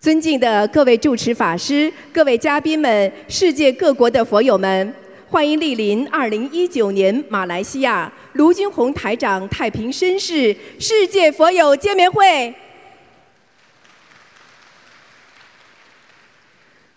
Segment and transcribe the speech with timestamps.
[0.00, 4.94] 尊敬的各位主持法师、各位嘉宾们、世界各国的佛友们，
[5.28, 12.54] 欢迎莅临2019年马来西亚卢军宏台长太平绅士世界佛友见面会。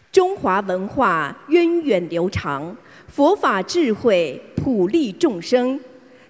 [0.09, 2.73] 中华文化源远流长，
[3.09, 5.77] 佛法智慧普利众生，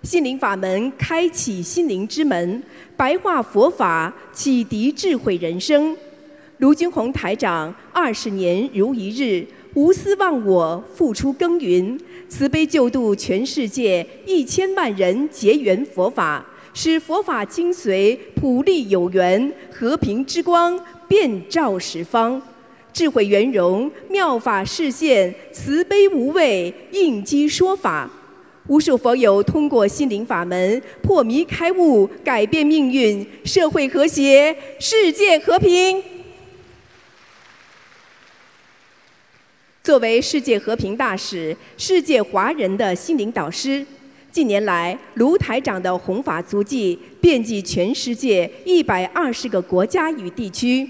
[0.02, 2.64] 心灵法门开启心灵之门，
[2.98, 5.96] 白话佛法启迪智慧人生。
[6.64, 11.99] 卢军宏台长二十年如一日，无私忘我，付出耕耘，
[12.30, 22.41] 慈悲救度全世界一千万人结缘佛法，使佛法精髓普利有缘，和平之光遍照十方，
[22.94, 28.09] 智慧圆融，妙法示现，慈悲无畏，应机说法。
[28.67, 36.02] 无数佛友通过心灵法门破迷开悟，改变命运，社会和谐，世界和平。
[39.84, 43.86] 作为世界和平大使、世界华人的心灵导师，
[44.31, 50.90] 近年来卢台长的弘法足迹遍及全世界一百二十个国家与地区，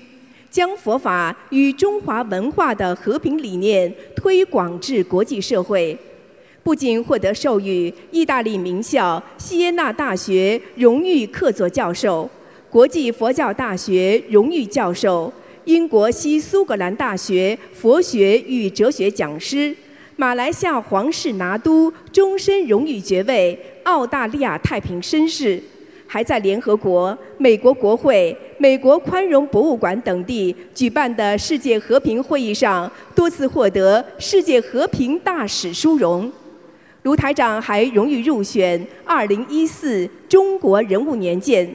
[0.52, 5.98] 将佛法与中华文化的和平理念推广至国际社会。
[6.62, 12.30] 不仅获得授予意大利名校锡耶纳大学荣誉客座教授、
[12.70, 15.34] 国际佛教大学荣誉教授。
[15.66, 19.74] 英国西苏格兰大学佛学与哲学讲师，
[20.18, 25.62] 马来西亚皇室拿督终身荣誉爵位，澳大利亚太平绅士，
[26.06, 36.30] 还在联合国、美国国会、美国宽容博物馆等地举办的世界和平会议上多次获得世界和平大使殊荣。
[37.04, 41.70] 卢台长还荣誉入选2014中国人物年鉴，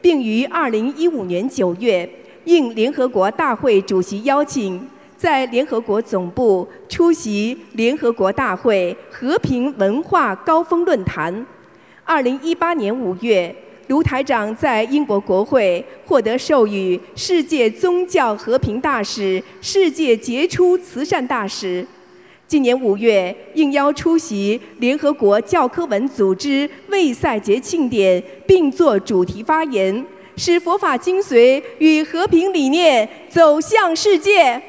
[0.00, 2.08] 并于2015年9月。
[2.44, 11.46] 应联合国大会主席邀请，在联合国总部出席联合国大会和平文化高峰论坛。
[12.04, 13.54] 二零一八年五月，
[13.88, 21.86] 卢台长在英国国会获得授予世界宗教和平大使、世界杰出慈善大使。
[22.46, 30.04] 今年五月，应邀出席联合国教科文组织卫赛节庆典，并作主题发言。
[30.36, 34.60] 使佛法精髓与和平理念走向世界。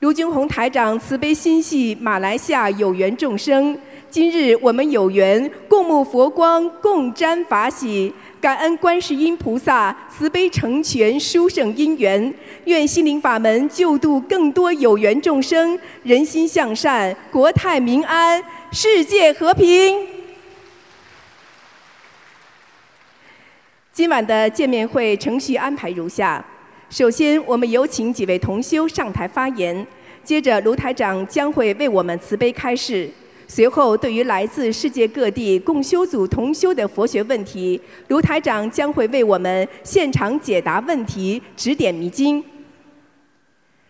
[0.00, 8.10] 卢军宏台长慈悲心系马来西亚有缘众生，今日我们有缘共沐佛光，共沾法喜，
[8.40, 12.32] 感恩观世音菩萨慈悲成全殊胜因缘，
[12.64, 18.42] 愿心灵法门救度更多有缘众生，人心向善，国泰民安，
[18.72, 20.19] 世界和平。
[24.00, 26.42] 今晚的见面会程序安排如下：
[26.88, 29.76] 首先，我们有请几位同修上台发言；
[30.24, 33.06] 接着，卢台长将会为我们慈悲开示；
[33.46, 37.78] 随后，对于来自世界各地共修组同修的佛学问题，
[38.08, 42.42] 卢台长将会为我们现场解答问题、指点迷津。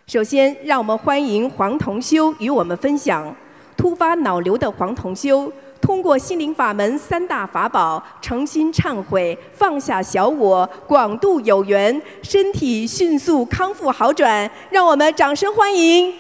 [0.09, 3.33] 首先，让我们欢迎黄同修与我们分享
[3.77, 5.53] 突发脑瘤的黄同修。
[5.81, 16.13] 通过心灵法门三大法宝，诚心忏悔，放下小我，广度有缘，身体迅速康复好转，让我们掌声欢迎。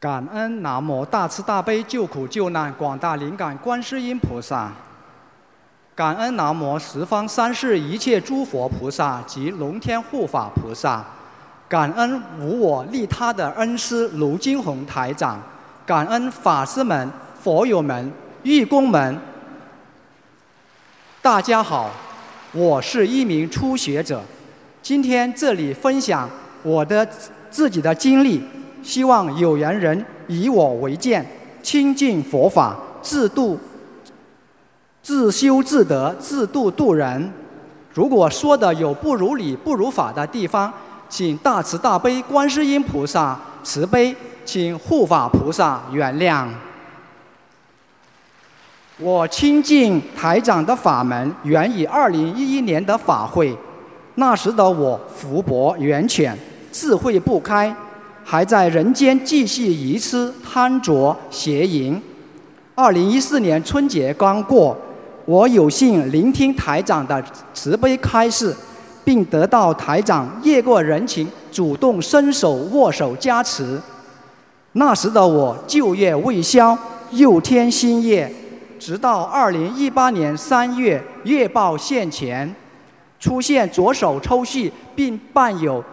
[0.00, 4.72] 感恩南无大慈大悲救苦救难广大灵感观世音菩萨，
[5.94, 11.04] 感恩南无十方三世一切诸佛菩萨及龙天护法菩萨，
[11.68, 15.38] 感恩无我利他的恩师卢金红台长，
[15.84, 18.10] 感恩法师们、佛友们、
[18.42, 19.18] 义工们。
[21.20, 21.90] 大家好，
[22.52, 24.22] 我是一名初学者，
[24.80, 26.26] 今天这里分享
[26.62, 27.06] 我的
[27.50, 28.42] 自己的经历。
[28.82, 31.24] 希望有缘人以我为鉴，
[31.62, 33.58] 亲近佛法，自度、
[35.02, 37.32] 自修自得、自度度人。
[37.92, 40.72] 如果说的有不如理、不如法的地方，
[41.08, 46.46] 请大慈大悲观世音菩萨慈悲，请护法菩萨原谅。
[48.98, 53.56] 我亲近台长的法门源于二零一一年的法会，
[54.14, 56.38] 那时的我福薄缘浅，
[56.70, 57.74] 智慧不开。
[58.30, 62.00] 还在人间继续愚痴、贪着、邪淫。
[62.76, 64.76] 二零一四年春节刚过，
[65.24, 67.20] 我有幸聆听台长的
[67.52, 68.54] 慈悲开示，
[69.04, 73.76] 并得到台长越过人情，主动伸手握手加持。
[74.74, 76.78] 那时的我旧业未消，
[77.10, 78.32] 又添新业，
[78.78, 82.54] 直到二零一八年三月月报现前，
[83.18, 85.84] 出现左手抽搐，并伴有。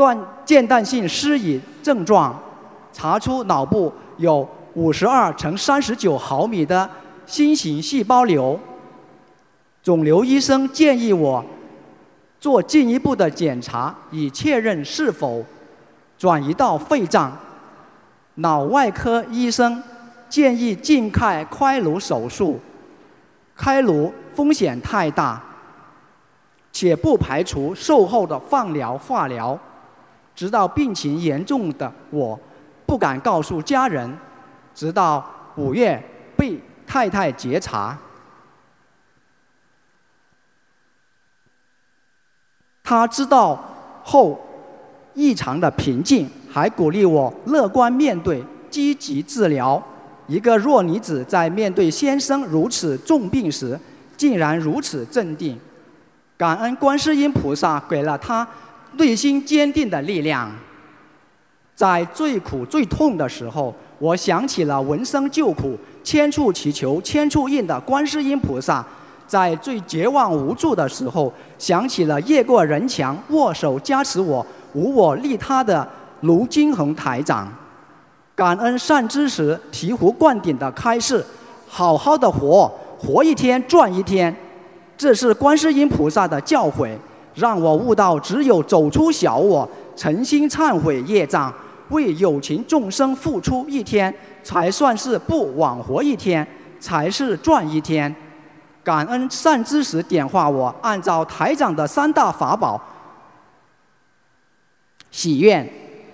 [0.00, 2.34] 断间断性失语症状，
[2.90, 6.88] 查出脑部有五十二乘三十九毫米的
[7.26, 8.58] 新型细胞瘤。
[9.82, 11.44] 肿瘤医生建议我
[12.38, 15.44] 做进一步的检查，以确认是否
[16.16, 17.36] 转移到肺脏。
[18.36, 19.82] 脑外科医生
[20.30, 22.58] 建议尽快开颅手术，
[23.54, 25.42] 开颅风险太大，
[26.72, 29.58] 且不排除术后的放疗、化疗。
[30.40, 32.40] 直到病情严重的我，
[32.86, 34.10] 不敢告诉家人。
[34.74, 35.22] 直到
[35.56, 36.02] 五月
[36.34, 37.94] 被太太觉察，
[42.82, 43.62] 他知道
[44.02, 44.40] 后
[45.12, 49.82] 异常的平静，还鼓励我乐观面对，积极治疗。
[50.26, 53.78] 一个弱女子在面对先生如此重病时，
[54.16, 55.60] 竟然如此镇定。
[56.38, 58.48] 感恩观世音菩萨给了她。
[58.96, 60.50] 内心坚定的力量，
[61.74, 68.84] 在最苦最痛的时候，我想起了闻声救苦、千处祈求千处应的观世音菩萨；
[69.26, 74.44] 在最绝望无助的时候，想起了越过人墙、握手加持我、
[74.74, 75.88] 无我利他的
[76.22, 77.50] 卢金红台长。
[78.34, 81.24] 感恩善知识醍醐灌顶的开示：
[81.68, 84.34] 好好的活，活一天赚一天。
[84.96, 86.94] 这是观世音菩萨的教诲。
[87.40, 89.66] 让我悟到，只有走出小我，
[89.96, 91.52] 诚心忏悔业障，
[91.88, 96.46] 为有情众生付出一天，才算是不枉活一天，
[96.78, 98.14] 才是赚一天。
[98.84, 102.78] 感恩善知识点化我，按照台长的三大法宝，
[105.10, 105.66] 许愿，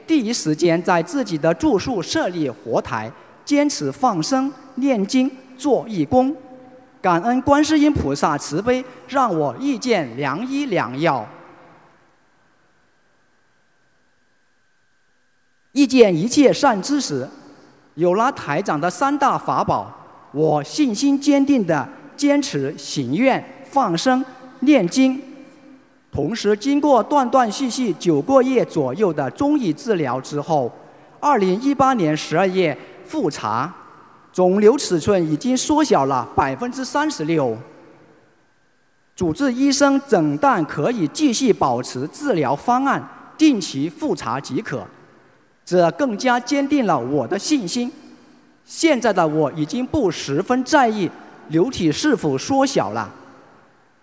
[0.06, 3.10] 第一时间在自己的住处设立佛台，
[3.44, 5.28] 坚持放生、念经、
[5.58, 6.34] 做义工。
[7.06, 11.24] 感恩观世音菩萨慈悲，让我遇见良医良药，
[15.70, 17.28] 遇见一切善知识。
[17.94, 19.88] 有了台长的三大法宝，
[20.32, 24.24] 我信心坚定的坚持行愿、放生、
[24.58, 25.22] 念经。
[26.10, 30.72] 同时，经过断断续续九个月左右的中医治疗之后，
[31.20, 33.72] 二零一八年十二月复查。
[34.36, 37.56] 肿瘤尺寸已经缩小了百分之三十六，
[39.14, 43.02] 主治医生诊断可以继续保持治疗方案，
[43.38, 44.86] 定期复查即可。
[45.64, 47.90] 这更加坚定了我的信心。
[48.66, 51.10] 现在的我已经不十分在意
[51.48, 53.10] 瘤体是否缩小了，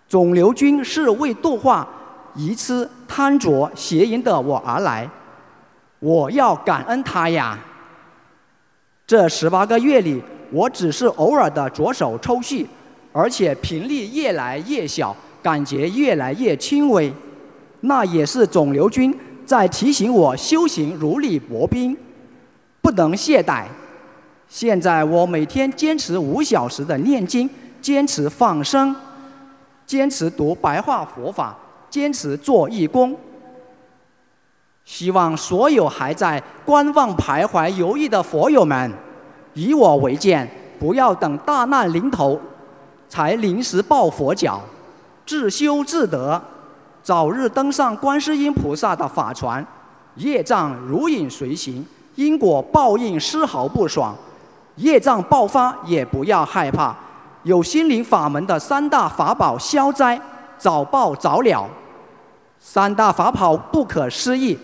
[0.08, 1.88] 肿瘤菌是为度化
[2.34, 5.08] 愚痴、贪着、邪淫的我而来，
[6.00, 7.56] 我要感恩他呀。
[9.06, 12.66] 这十八个月里，我只是偶尔的左手抽搐，
[13.12, 17.12] 而且频率越来越小，感觉越来越轻微。
[17.80, 19.14] 那也是肿瘤君
[19.44, 21.94] 在提醒我修行如履薄冰，
[22.80, 23.66] 不能懈怠。
[24.48, 27.48] 现在我每天坚持五小时的念经，
[27.82, 28.96] 坚持放生，
[29.84, 31.54] 坚持读白话佛法，
[31.90, 33.14] 坚持做义工。
[34.94, 38.92] 希望所有还在观望、徘徊、犹豫的佛友们，
[39.52, 40.48] 以我为鉴，
[40.78, 42.40] 不要等大难临头，
[43.08, 44.60] 才临时抱佛脚，
[45.26, 46.40] 自修自得，
[47.02, 49.66] 早日登上观世音菩萨的法船。
[50.14, 51.84] 业障如影随形，
[52.14, 54.14] 因果报应丝毫不爽。
[54.76, 56.94] 业障爆发也不要害怕，
[57.42, 60.20] 有心灵法门的三大法宝消灾，
[60.56, 61.68] 早报早了。
[62.60, 64.56] 三大法宝不可思议。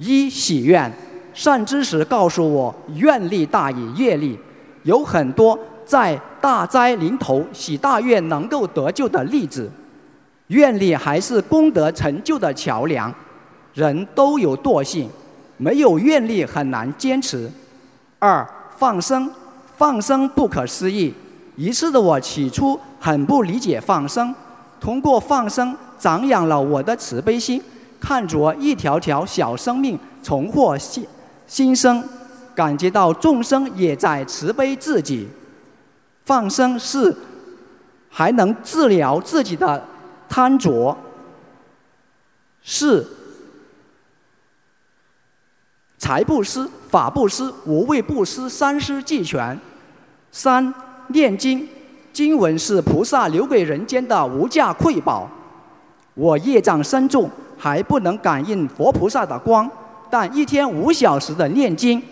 [0.00, 0.90] 一喜愿，
[1.34, 4.38] 善知识告诉我，愿力大于业力，
[4.82, 9.70] 有很多在大灾临头许大愿能够得救的例子。
[10.46, 13.12] 愿力还是功德成就的桥梁，
[13.74, 15.06] 人都有惰性，
[15.58, 17.50] 没有愿力很难坚持。
[18.18, 19.30] 二放生，
[19.76, 21.12] 放生不可思议。
[21.56, 24.34] 一次的我起初很不理解放生，
[24.80, 27.62] 通过放生长养了我的慈悲心。
[28.00, 31.06] 看着一条条小生命重获新
[31.46, 32.02] 新生，
[32.54, 35.28] 感觉到众生也在慈悲自己。
[36.24, 37.14] 放生是
[38.08, 39.84] 还能治疗自己的
[40.28, 40.96] 贪着，
[42.62, 43.06] 是
[45.98, 49.58] 财布施、法布施、无畏布施三施俱全。
[50.32, 50.72] 三
[51.08, 51.68] 念经，
[52.12, 55.28] 经文是菩萨留给人间的无价瑰宝。
[56.20, 59.68] 我业障深重，还不能感应佛菩萨的光，
[60.10, 62.02] 但一天五小时的念经。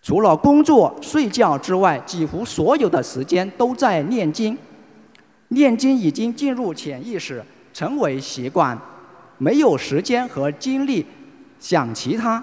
[0.00, 4.56] 除了工作、睡觉之外，几乎所有的时间都在念经。
[5.48, 7.44] 念经已经进入潜意识，
[7.74, 8.76] 成为习惯，
[9.36, 11.04] 没有时间和精力
[11.60, 12.42] 想其他，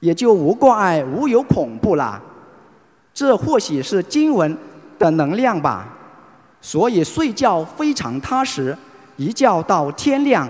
[0.00, 2.20] 也就无挂碍、无有恐怖了。
[3.14, 4.54] 这或许是经文
[4.98, 5.96] 的能量吧。
[6.60, 8.76] 所以睡觉非常踏实，
[9.16, 10.48] 一觉到天亮。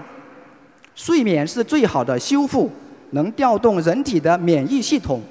[0.94, 2.70] 睡眠是最好的修复，
[3.10, 5.22] 能调动人体的免疫系统。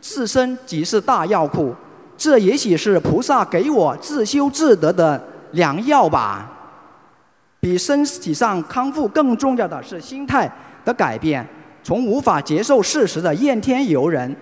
[0.00, 1.74] 自身即是大药库，
[2.16, 5.22] 这也许是菩萨给我自修自得的
[5.52, 6.50] 良药吧。
[7.60, 10.50] 比身体上康复更重要的是心态
[10.82, 11.46] 的改变，
[11.82, 14.34] 从无法接受事实的怨天尤人，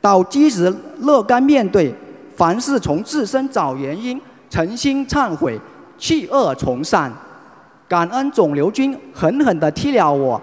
[0.00, 1.94] 到积极乐观面对，
[2.34, 4.18] 凡事从自身找原因，
[4.54, 5.58] 诚心忏悔，
[5.98, 7.12] 弃恶从善。
[7.88, 10.40] 感恩肿瘤君狠狠地踢了我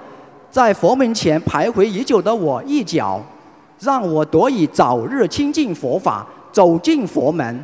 [0.50, 3.24] 在佛门前徘徊已久的我一脚。
[3.80, 7.64] 让我得以早日亲近佛法，走进佛门。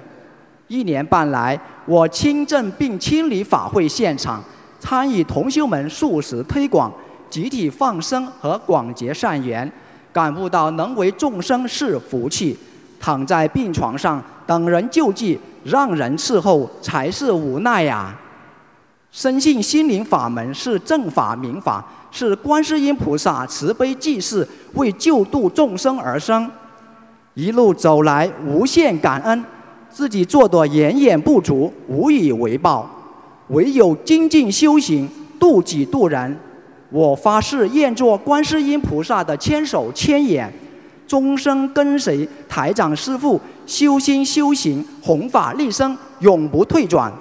[0.70, 4.42] 一年半来，我亲证并清理法会现场，
[4.80, 6.89] 参与同修们素食推广、
[7.30, 9.70] 集体放生和广结善缘，
[10.13, 12.58] 感悟到能为众生是福气。
[13.00, 18.16] 躺在病床上等人救济，让人伺候才是无奈呀。
[19.12, 21.84] 深信心灵法门是正法明法。
[22.10, 26.50] 是观世音菩萨慈悲济世，为救度众生而生。
[27.34, 29.44] 一路走来，无限感恩，
[29.89, 32.89] 自己做的远远不足，无以为报，
[33.50, 36.39] 唯有精进修行，度己度人。
[36.89, 40.51] 我发誓，愿做观世音菩萨的千手千眼，
[41.08, 47.12] 终生跟随台长师父修心修行，弘法利生，永不退转。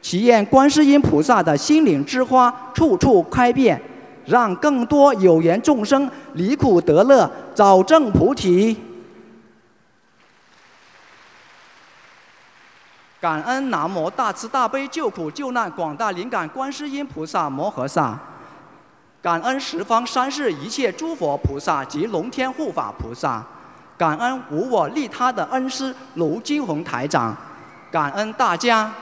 [0.00, 3.80] 祈愿观世音菩萨的心灵之花处处开遍。
[4.24, 8.76] 让更多有缘众生离苦得乐，早证菩提。
[13.20, 18.16] 感恩南无大慈大悲救苦救难广大灵感观世音菩萨摩诃萨，
[19.22, 23.46] 感恩十方三世一切诸佛菩萨及龙天护法菩萨，
[23.96, 27.36] 感恩无我利他的恩师卢金红台长，
[27.88, 28.92] 感恩大家。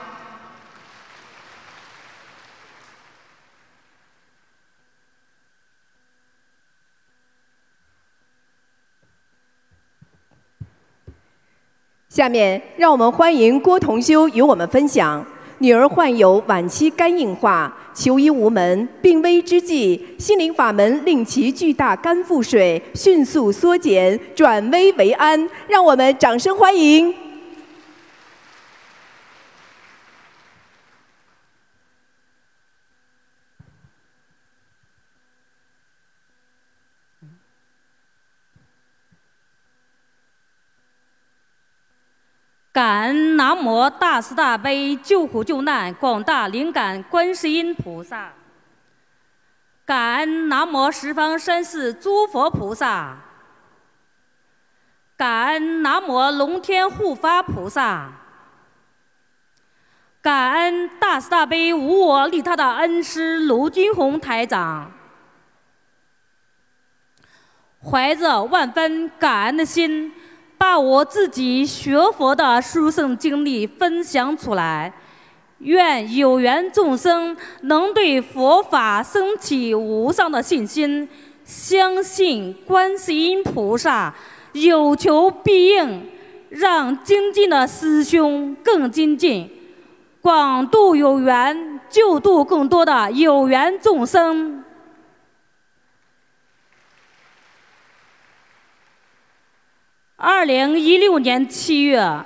[12.09, 15.25] 下面让我们欢迎郭同修与我们分享：
[15.61, 25.47] 女儿患有晚期肝硬化，求医无门，病危之际，心灵法门令其巨大肝腹水迅速缩减，转危为安。
[25.67, 27.13] 让我们掌声欢迎！
[42.73, 48.31] 感恩南无大慈大悲救苦救难广大灵感观世音菩萨，
[49.85, 53.17] 感恩南无十方三世诸佛菩萨，
[55.17, 58.09] 感恩南无龙天护法菩萨，
[60.21, 64.89] 感恩大慈大悲无我利他的恩师卢军宏台长，
[67.83, 70.13] 怀着万分感恩的心。
[70.61, 74.93] 把我自己学佛的殊胜经历分享出来，
[75.57, 81.09] 愿有缘众生能对佛法升起无上的信心，
[81.43, 84.13] 相信观世音菩萨
[84.51, 86.07] 有求必应，
[86.49, 89.49] 让精进的师兄更精进，
[90.21, 94.60] 广度有缘，救度更多的有缘众生。
[100.23, 102.23] 二零一六年七月，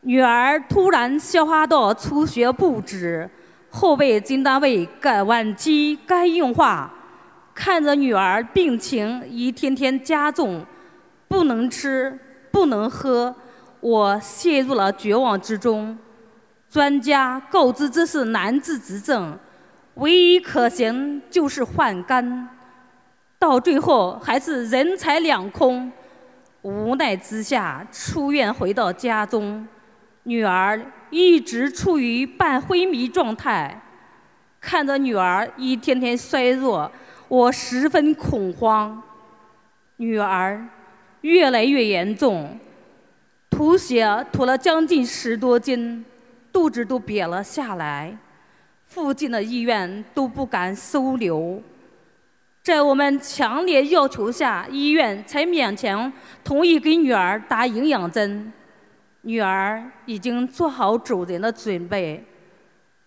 [0.00, 3.30] 女儿突然消化道出血不止，
[3.70, 6.92] 后被诊断为肝晚期肝硬化。
[7.54, 10.66] 看着女儿病情一天天加重，
[11.28, 12.18] 不能吃，
[12.50, 13.32] 不能喝，
[13.78, 15.96] 我陷入了绝望之中。
[16.68, 19.38] 专家告知这是难治之症，
[19.94, 22.48] 唯一可行就是换肝。
[23.38, 25.92] 到最后还是人财两空。
[26.64, 29.68] 无奈之下，出院回到家中，
[30.22, 30.80] 女儿
[31.10, 33.78] 一直处于半昏迷状态。
[34.62, 36.90] 看着女儿一天天衰弱，
[37.28, 39.02] 我十分恐慌。
[39.96, 40.66] 女儿
[41.20, 42.58] 越来越严重，
[43.50, 46.02] 吐血吐了将近十多斤，
[46.50, 48.16] 肚子都瘪了下来，
[48.86, 51.62] 附近的医院都不敢收留。
[52.64, 56.10] 在我们强烈要求下，医院才勉强
[56.42, 58.50] 同意给女儿打营养针。
[59.20, 62.24] 女儿已经做好走人的准备，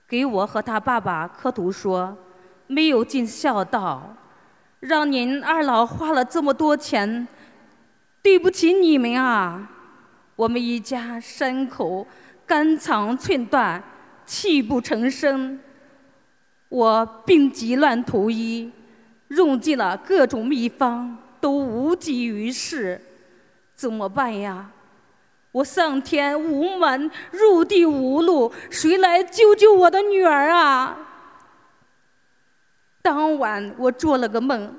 [0.07, 2.15] 给我和她爸爸磕头说
[2.67, 4.15] ：“没有尽孝道，
[4.79, 7.27] 让您二老花了这么多钱，
[8.21, 9.67] 对不起你们啊！
[10.35, 12.05] 我们一家三口
[12.45, 13.83] 肝肠寸断，
[14.23, 15.59] 泣不成声。
[16.69, 18.71] 我病急乱投医。”
[19.29, 23.01] 用尽了各种秘方，都无济于事，
[23.75, 24.71] 怎么办呀？
[25.51, 30.97] 我上天无门，入地无路，谁来救救我的女儿啊？
[33.01, 34.75] 当晚我做了个梦，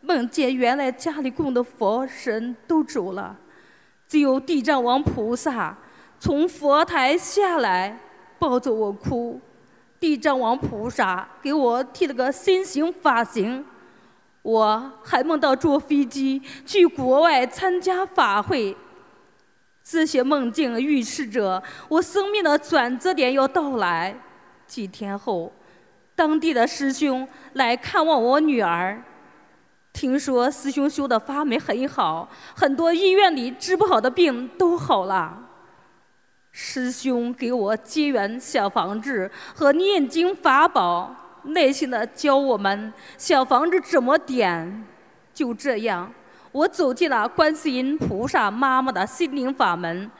[0.00, 3.36] 梦见原来家里供的佛神都走了，
[4.06, 5.76] 只有地藏王菩萨
[6.20, 7.98] 从佛台下来，
[8.38, 9.40] 抱着我哭。
[9.98, 13.64] 地藏王菩萨给我剃了个新型发型。
[14.42, 18.76] 我还梦到坐飞机去国外参加法会，
[19.84, 24.14] 这些梦境预示着我生命的转折点要到来。
[24.66, 25.52] 几天后，
[26.16, 29.00] 当地的师兄来看望我女儿，
[29.92, 35.38] 听说师兄修的法门很好，很多医院里治不好的病都好了。
[36.50, 41.14] 师兄给我结缘小房子和念经法宝。
[41.44, 44.84] 耐心的教我们小房子怎么点，
[45.34, 46.12] 就这样，
[46.52, 50.10] 我走进了观世音菩萨妈妈的心灵法门，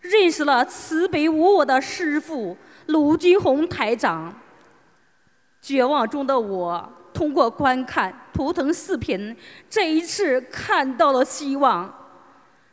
[0.00, 2.56] 认识了慈悲无我的师父
[2.86, 4.34] 卢军红台长。
[5.60, 9.36] 绝望中的我，通过观看图腾视频，
[9.68, 11.92] 这一次看到了希望。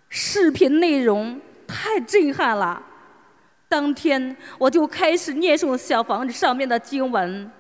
[0.08, 2.82] 视频内容太震撼了，
[3.68, 7.52] 当天我就开始念诵小房子上面的经文。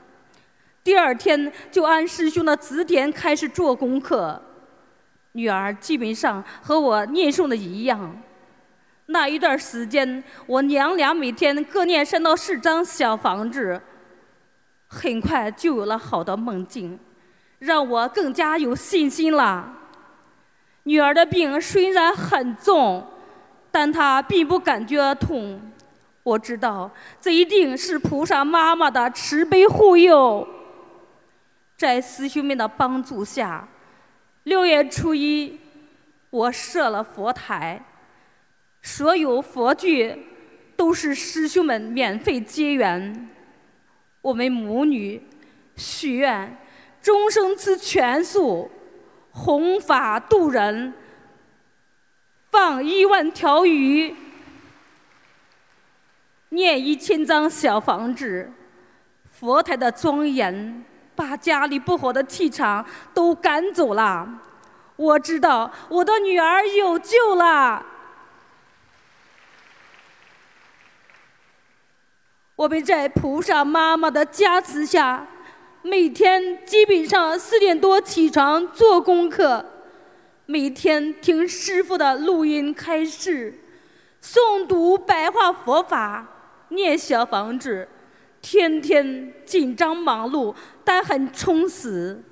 [0.85, 4.39] 第二天就按师兄的指点开始做功课，
[5.31, 8.15] 女儿基本上和我念诵的一样。
[9.07, 13.81] 那一段时间，我娘俩每天各念三到四张小房子，
[14.85, 16.99] 很快就有了好的梦境，
[17.57, 19.67] 让我更加有信心了。
[20.83, 23.03] 女儿的病虽然很重，
[23.71, 25.59] 但她并不感觉痛。
[26.21, 30.47] 我知道，这一定是菩萨妈妈的慈悲护佑。
[31.77, 33.67] 在师兄们的帮助下，
[34.43, 35.59] 六月初一，
[36.29, 37.83] 我设了佛台，
[38.81, 40.25] 所有佛具
[40.77, 43.29] 都是师兄们免费结缘。
[44.21, 45.21] 我们母女
[45.75, 46.57] 许愿，
[47.01, 48.71] 终生吃全素，
[49.31, 50.93] 弘法度人，
[52.49, 54.15] 放一万条鱼，
[56.49, 58.49] 念一千张小房子，
[59.33, 60.85] 佛台的庄严。
[61.15, 64.27] 把家里不好的气场都赶走了，
[64.95, 67.85] 我知道我的女儿有救了。
[72.55, 75.27] 我们在菩萨妈妈的加持下，
[75.81, 79.65] 每天基本上四点多起床做功课，
[80.45, 83.53] 每天听师傅的录音开示，
[84.23, 86.25] 诵读白话佛法，
[86.69, 87.87] 念小房子。
[88.41, 90.53] 天天紧张忙碌，
[90.85, 92.23] 但很充实。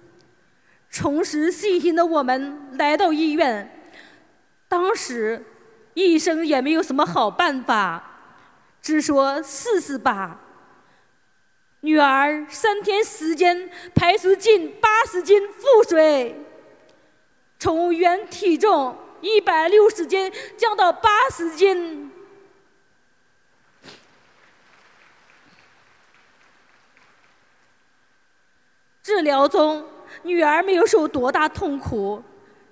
[0.89, 3.91] 重拾信心的我们来到医院，
[4.67, 5.43] 当时
[5.95, 8.11] 医生也没有什么好办法，
[8.79, 10.39] 只说试试吧。
[11.81, 16.45] 女儿三天时间排出近八十斤腹水，
[17.59, 22.12] 从原体重一百六十斤降到八十斤。
[29.15, 29.87] 治疗中，
[30.23, 32.23] 女儿没有受多大痛苦。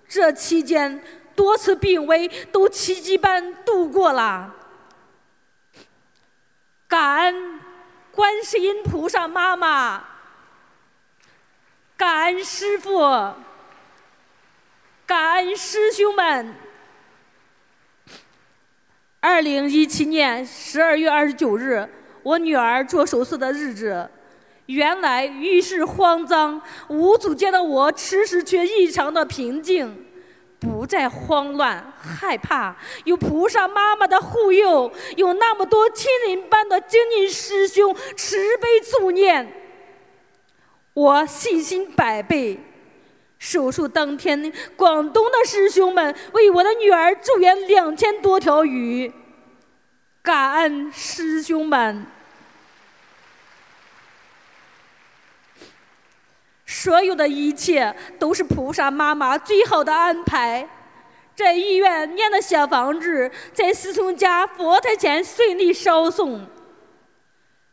[0.07, 0.99] 这期间
[1.35, 4.51] 多次病危都奇迹般度过了。
[6.87, 7.59] 感恩
[8.11, 10.03] 观世音菩萨妈妈，
[11.95, 12.99] 感恩师父，
[15.05, 16.55] 感恩师兄们。
[19.19, 21.87] 二零一七年十二月二十九日，
[22.23, 24.09] 我女儿做手术的日子。
[24.71, 30.05] 原来遇事慌张、无主见的我，此时却异常的平静，
[30.59, 32.75] 不再慌乱害怕。
[33.03, 39.51] 有菩萨妈妈的护佑，有那么多亲人般的精进师兄慈悲助念，
[40.93, 42.57] 我信心百倍。
[43.37, 49.11] 手术当天，广东的师兄们为我的女儿救援两千多条鱼，
[50.21, 52.05] 感恩师兄们。
[56.73, 60.65] 所有的一切都是菩萨妈妈最好的安排。
[61.35, 66.47] 在医院念的小房子，在师兄家佛台前顺利烧送。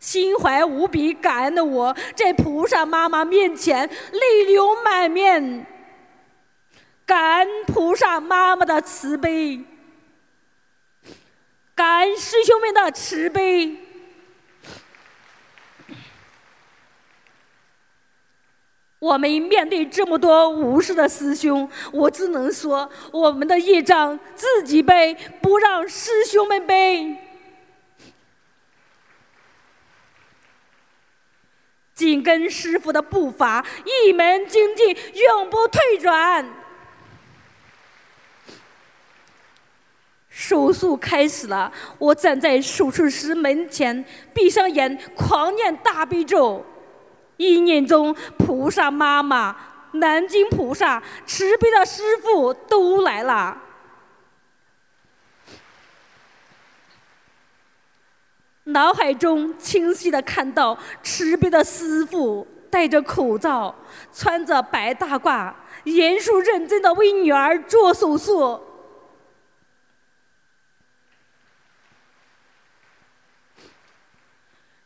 [0.01, 5.65] 心怀无比感恩的我，在菩萨妈妈面前泪流满面，
[7.07, 9.61] 感恩菩萨妈妈的慈悲，
[11.77, 13.77] 感恩师兄们的慈悲。
[18.99, 27.17] 我们面对这么多无私的师兄，我只能说，我们的业障自己背，不让师兄们背。
[31.95, 36.49] 紧跟师傅的步伐，一门精进，永不退转。
[40.29, 46.65] 手术开始了，我站在手术室门前，闭上眼，狂念大悲咒。
[47.39, 49.57] 一念中，菩萨妈妈、
[49.93, 53.57] 南京菩萨、慈悲的师傅都来了。
[58.65, 63.75] 脑海中清晰的看到慈悲的师傅戴着口罩，
[64.13, 68.61] 穿着白大褂，严肃认真的为女儿做手术，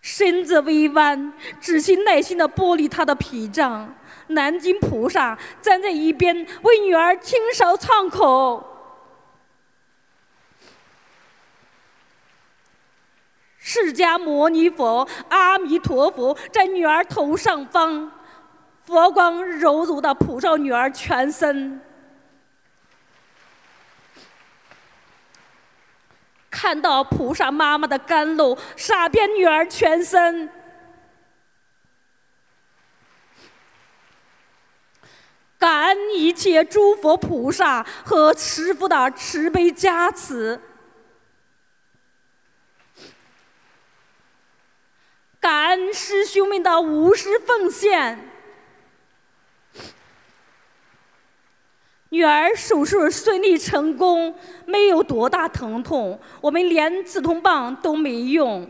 [0.03, 3.95] 身子微弯，仔细耐心的剥离她的脾脏。
[4.29, 8.69] 南京菩萨站在一边为女儿清扫创口。
[13.59, 18.11] 释迦牟尼佛、阿弥陀佛在女儿头上方，
[18.85, 21.81] 佛光柔柔的普照女儿全身。
[26.53, 30.51] 看到菩萨妈妈的甘露洒遍女儿全身，
[35.59, 40.61] 感恩一切诸佛菩萨和师父的慈悲加持。
[45.41, 48.32] 感恩师兄们的无私奉献。
[52.13, 54.35] 女儿手术顺利成功，
[54.67, 58.69] 没有多大疼痛，我们连止痛棒都没用。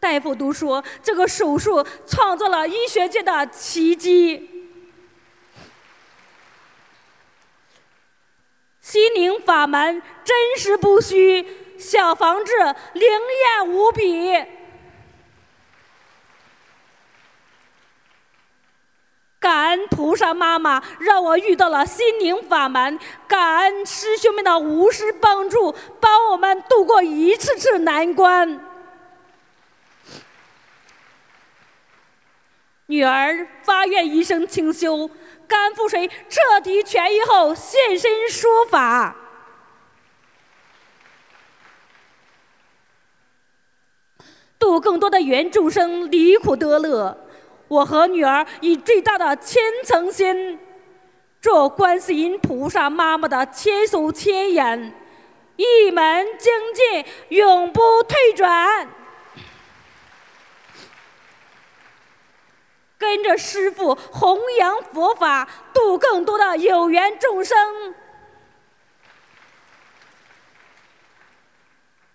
[0.00, 4.48] 大夫都说这个手术创造了医学界的奇迹。
[8.80, 11.46] 心灵法门真实不虚，
[11.78, 12.52] 小房子
[12.94, 14.32] 灵验无比。
[19.42, 28.68] 感恩菩萨妈妈让我遇到了心灵法门，感恩师兄们的无私帮助，帮我们度过一次次难关。
[32.86, 35.10] 女儿发愿一生清修，
[35.48, 39.16] 肝腹水彻底痊愈后现身说法，
[44.56, 47.18] 度更多的缘众生离苦得乐。
[47.72, 50.58] 我和女儿以最大的虔诚心，
[51.40, 54.92] 做观世音菩萨妈妈的千手千眼，
[55.56, 58.86] 一门精进，永不退转。
[62.98, 67.56] 跟着师父弘扬佛法，度更多的有缘众生。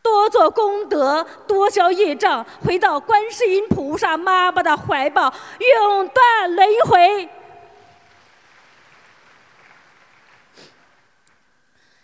[0.08, 7.28] 多做功德，多消业障，回到观世音菩萨妈妈的怀抱，永断轮回。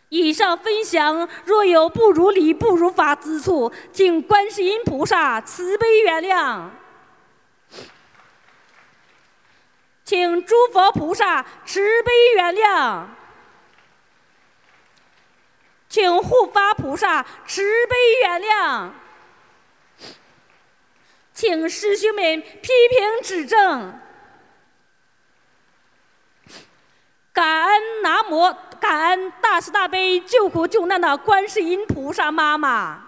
[0.09, 6.67] 以上分享若有不如理、不如法之处，请观世音菩萨慈悲原谅，
[10.03, 13.05] 请诸佛菩萨慈悲原谅。
[15.93, 18.89] 请护法菩萨慈悲原谅，
[21.32, 23.99] 请师兄们批评指正。
[27.32, 33.08] 感恩南无感恩大慈大悲救苦救难的观世音菩萨妈妈，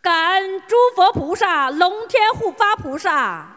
[0.00, 3.55] 感恩诸佛菩萨、龙天护法菩萨。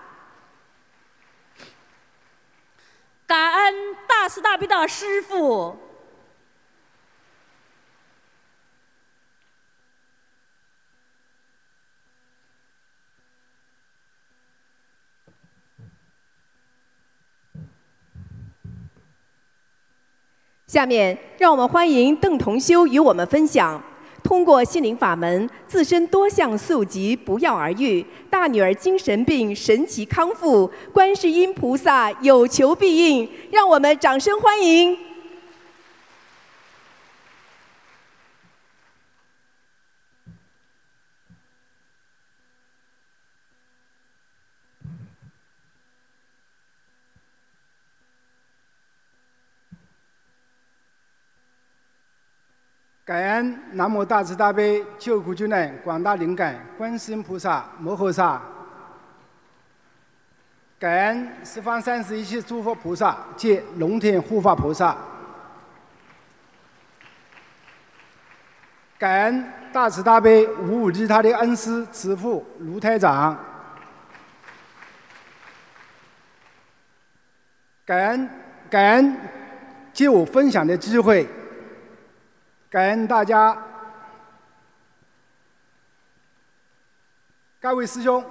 [3.30, 5.78] 感恩大慈大悲的师傅
[20.66, 23.89] 下面让我们欢迎邓同修与我们分享。
[24.30, 33.28] 通过心灵法门，自身多项宿疾不药而愈，大女儿精神病神奇康复，观世音菩萨有求必应。
[33.50, 35.09] 让我们掌声欢迎！
[53.10, 58.40] 感恩南无大慈大悲救苦救难广大灵感观世音菩萨摩诃萨，
[60.78, 64.96] 感恩十方三世一切诸佛菩萨及龙天护法菩萨，
[69.00, 73.36] 感恩大慈大悲无无利他的恩师慈父卢台长，
[77.88, 78.30] 感恩
[78.70, 79.18] 感恩
[79.92, 81.28] 借我分享的机会。
[82.70, 83.58] 感恩大家，
[87.60, 88.24] 各位师兄，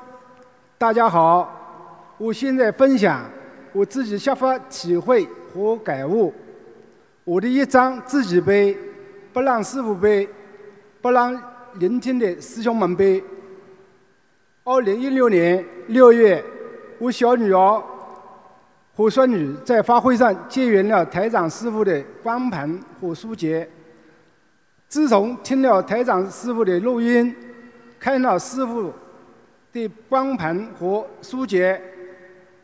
[0.78, 2.14] 大家好！
[2.18, 3.28] 我现在分享
[3.72, 6.32] 我自己想法、体会和感悟。
[7.24, 8.78] 我的一张自己背，
[9.32, 10.28] 不让师傅背，
[11.02, 11.36] 不让
[11.74, 13.20] 聆听的师兄们背。
[14.62, 16.44] 二零一六年六月，
[17.00, 17.82] 我小女儿
[18.94, 23.68] 和孙女在法会上结缘了台长师傅的光盘和书节。
[24.88, 27.34] 自从听了台长师傅的录音，
[28.00, 28.90] 看了师傅
[29.70, 31.62] 的光盘和书籍，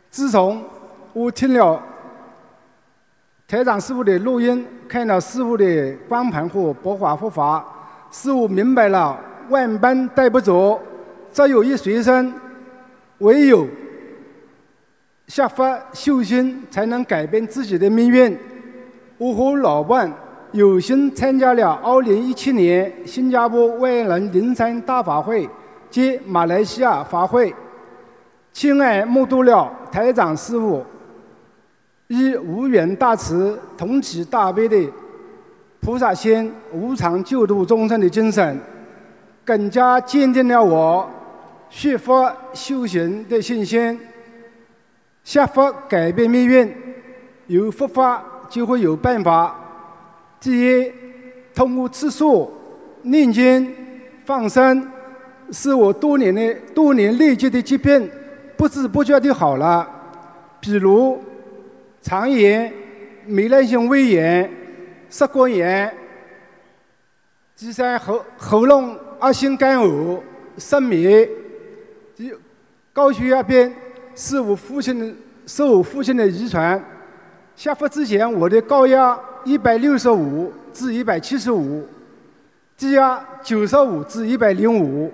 [0.09, 0.65] 自从
[1.13, 1.83] 我听了
[3.47, 7.63] 台长师傅的录音，看了师傅的光盘和博法护法，
[8.11, 10.81] 使我明白了万般带不走，
[11.31, 12.33] 只有一随身，
[13.19, 13.69] 唯有
[15.27, 18.35] 下发修心，才能改变自己的命运。
[19.19, 20.11] 我和老伴。
[20.55, 25.51] 有幸参加了2017年新加坡万人灵山大法会
[25.91, 27.53] 及马来西亚法会，
[28.53, 30.87] 亲眼目睹了台长师傅
[32.07, 34.77] 以无缘大慈、同体大悲的
[35.81, 38.57] 菩萨心无偿救度众生的精神，
[39.45, 41.11] 更加坚定了我
[41.69, 43.99] 学佛修行的信心。
[45.25, 46.73] 学佛改变命运，
[47.49, 49.63] 有佛法就会有办法。
[50.41, 50.93] 第一，
[51.55, 52.53] 通过吃素、
[53.03, 53.75] 念经、
[54.25, 54.87] 放生，
[55.51, 58.11] 使我多年的多年累积的疾病
[58.57, 59.89] 不知不觉的好了。
[60.61, 61.19] 比如
[62.03, 62.73] 肠炎、
[63.29, 64.51] 糜烂性胃炎、
[65.09, 65.89] 食管炎；
[67.57, 70.21] 第三，喉喉咙恶性干呕、
[70.59, 71.27] 失眠；
[72.15, 72.33] 第
[72.93, 73.75] 高血压病
[74.15, 75.15] 是我父亲的，
[75.47, 76.83] 是我父亲的遗传。
[77.57, 79.19] 下发之前，我的高压。
[79.45, 81.87] 一百六十五至一百七十五，
[82.77, 85.13] 低压九十五至一百零五，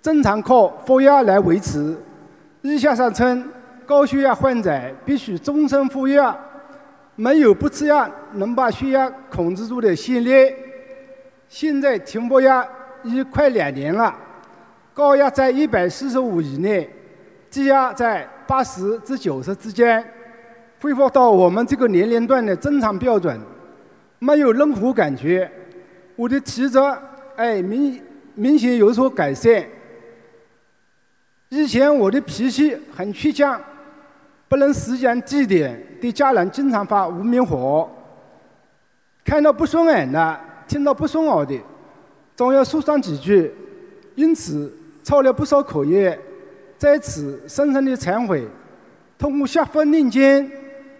[0.00, 1.96] 正常靠服药来维持。
[2.62, 3.48] 医学上称，
[3.84, 6.36] 高血压患者必须终身服药，
[7.16, 10.54] 没有不吃药能把血压控制住的先例。
[11.48, 12.66] 现在停服药
[13.02, 14.14] 已快两年了，
[14.94, 16.88] 高压在一百四十五以内，
[17.50, 20.04] 低压在八十至九十之间。
[20.80, 23.38] 恢复到我们这个年龄段的正常标准，
[24.20, 25.50] 没有任何感觉。
[26.14, 26.78] 我的体质
[27.36, 28.00] 哎明
[28.34, 29.64] 明显有所改善。
[31.48, 33.60] 以前我的脾气很倔强，
[34.48, 37.90] 不能时间地点，对家人经常发无名火。
[39.24, 41.58] 看到不顺眼的，听到不顺耳的，
[42.36, 43.52] 总要说上几句，
[44.14, 46.18] 因此操了不少口业，
[46.76, 48.46] 在此深深的忏悔。
[49.18, 50.48] 通过下分念经。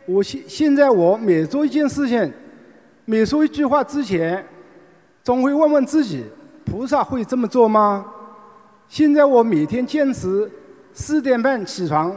[0.09, 2.33] 我现现在我每做一件事情，
[3.05, 4.42] 每说一句话之前，
[5.23, 6.25] 总会问问自己：
[6.64, 8.07] 菩萨会这么做吗？
[8.88, 10.51] 现在我每天坚持
[10.94, 12.16] 四点半起床，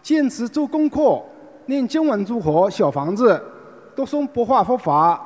[0.00, 1.20] 坚持做功课、
[1.66, 3.42] 念经文、祝佛、小房子、
[3.96, 5.20] 读诵不化佛法，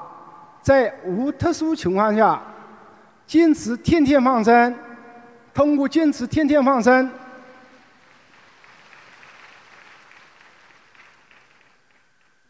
[0.63, 2.41] 在无特殊情况下，
[3.27, 4.75] 坚持天天放生。
[5.53, 7.11] 通过坚持天天放生。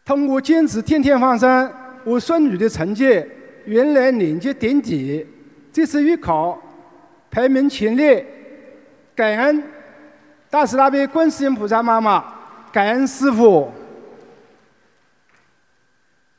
[0.03, 1.71] 通过坚持天天放生，
[2.03, 3.23] 我孙女的成绩
[3.65, 5.25] 原来年级垫底，
[5.71, 6.59] 这次月考
[7.29, 8.25] 排名前列。
[9.13, 9.63] 感恩
[10.49, 12.23] 大慈大悲观世音菩萨妈妈，
[12.71, 13.69] 感恩师傅。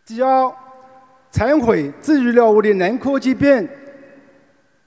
[0.04, 0.52] 第二，
[1.32, 3.68] 忏悔治愈了我的男科疾病。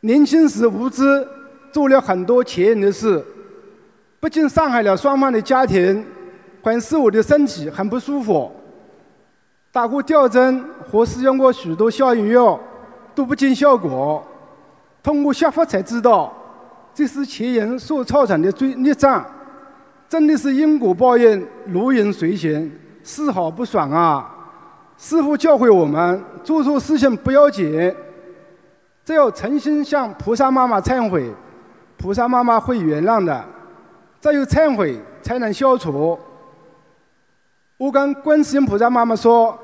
[0.02, 1.26] 年轻时无知，
[1.72, 3.24] 做了很多前人的事，
[4.20, 6.06] 不仅伤害了双方的家庭，
[6.62, 8.52] 还使我的身体很不舒服。
[9.76, 12.58] 打过吊针和使用过许多消炎药，
[13.14, 14.26] 都不见效果。
[15.04, 16.32] 通过学佛才知道，
[16.94, 19.26] 这是前人所造成的罪孽障，
[20.08, 22.72] 真的是因果报应，如影随形，
[23.04, 24.34] 丝毫不爽啊！
[24.98, 27.94] 师父教会我们，做错事情不要紧，
[29.04, 31.30] 只要诚心向菩萨妈妈忏悔，
[31.98, 33.44] 菩萨妈妈会原谅的。
[34.22, 36.18] 只有忏悔，才能消除。
[37.76, 39.60] 我跟观世音菩萨妈妈说。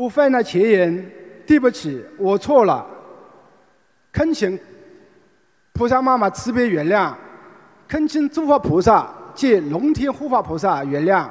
[0.00, 1.10] 我犯了前人，
[1.46, 2.86] 对不起，我错了。
[4.10, 4.58] 恳请
[5.74, 7.12] 菩萨妈妈慈悲原谅，
[7.86, 11.28] 恳请诸佛菩萨借龙天护法菩萨原谅，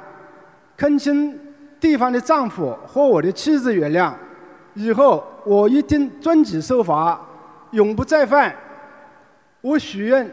[0.78, 1.36] 恳请
[1.80, 4.14] 对方的丈夫和我的妻子原谅。
[4.76, 7.20] 以后我一定遵纪守法，
[7.72, 8.56] 永不再犯。
[9.62, 10.30] 我许愿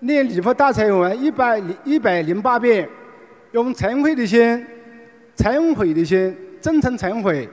[0.00, 2.88] 念礼佛大忏文一百一百零八遍，
[3.52, 4.66] 用忏悔的心、
[5.36, 7.48] 忏悔的心、真诚忏悔。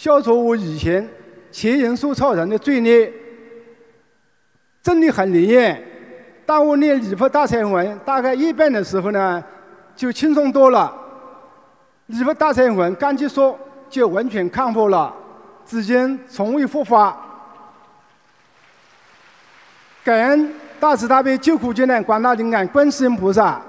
[0.00, 1.06] 消除我以前
[1.52, 3.12] 前人所造成的罪孽，
[4.82, 5.78] 真的很灵验。
[6.46, 9.44] 当我念礼佛大忏文大概一半的时候呢，
[9.94, 10.90] 就轻松多了。
[12.06, 13.54] 礼佛大忏文刚结束，
[13.90, 15.14] 就完全康复了，
[15.66, 17.14] 至今从未复发。
[20.02, 23.60] 感恩大慈大悲救苦救难广大灵感观世音菩萨，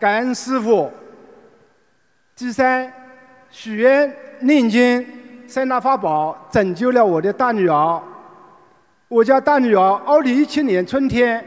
[0.00, 0.90] 感恩师父。
[2.34, 2.90] 第三，
[3.50, 4.10] 许愿
[4.40, 5.06] 念经。
[5.48, 8.02] 三大法宝拯救了我的大女儿。
[9.08, 11.44] 我家大女儿二零一七年春天，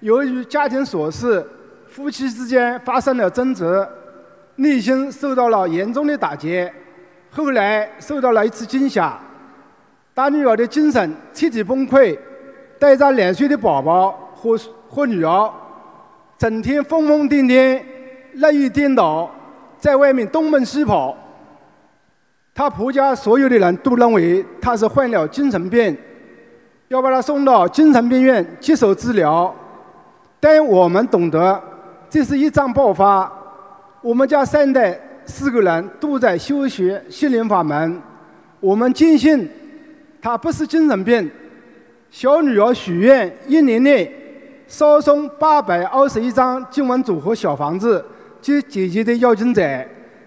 [0.00, 1.44] 由于家庭琐事，
[1.88, 3.86] 夫妻之间发生了争执，
[4.56, 6.70] 内心受到了严重的打击。
[7.30, 9.18] 后来受到了一次惊吓，
[10.14, 12.16] 大女儿的精神彻底崩溃，
[12.78, 14.56] 带着两岁的宝宝和
[14.88, 15.52] 和女儿，
[16.38, 17.82] 整天疯疯癫癫、
[18.34, 19.28] 日夜颠倒，
[19.80, 21.16] 在外面东奔西跑。
[22.54, 25.96] 他婆家所有的人都认为他是患了精神病，
[26.86, 29.52] 要把他送到精神病院接受治疗。
[30.38, 31.60] 但我们懂得，
[32.08, 33.30] 这是一场爆发。
[34.00, 38.00] 我们家三代四个人都在修学心灵法门，
[38.60, 39.48] 我们坚信
[40.22, 41.28] 他不是精神病。
[42.08, 44.08] 小女儿许愿，一年内
[44.68, 48.04] 烧送八百二十一张经文组合小房子，
[48.40, 49.60] 接姐姐的要经者，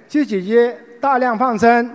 [0.10, 1.90] 接姐姐大量放生。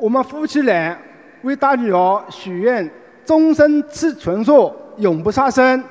[0.00, 0.98] 我们夫妻俩
[1.42, 2.90] 为大女儿许愿，
[3.24, 5.84] 终身吃纯素，永不杀生。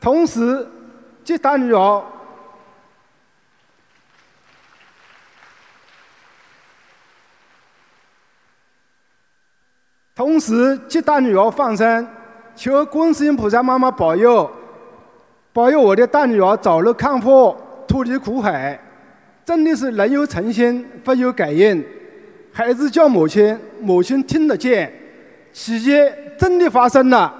[0.00, 0.66] 同时，
[1.22, 2.02] 接大女儿，
[10.14, 12.08] 同时接大女儿放生，
[12.54, 14.50] 求观世音菩萨妈妈保佑，
[15.52, 17.54] 保佑我的大女儿早日康复，
[17.86, 18.80] 脱离苦海。
[19.44, 21.84] 真的是人有诚心，佛有感应。
[22.56, 24.90] 孩子叫母亲，母亲听得见，
[25.52, 25.92] 奇迹
[26.38, 27.30] 真的发生了。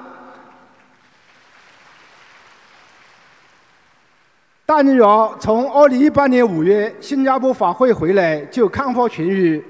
[4.66, 9.64] 大女儿从二零一八年五月新加坡法会回来就康复痊愈，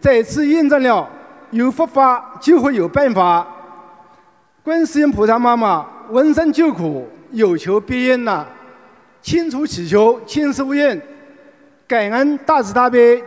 [0.00, 1.10] 再次验证了
[1.50, 3.44] 有佛法就会有办法。
[4.62, 8.46] 观世音菩萨妈妈闻声救苦，有求必应呐，
[9.20, 11.02] 千处祈求千世无应，
[11.88, 13.20] 感恩大慈大悲。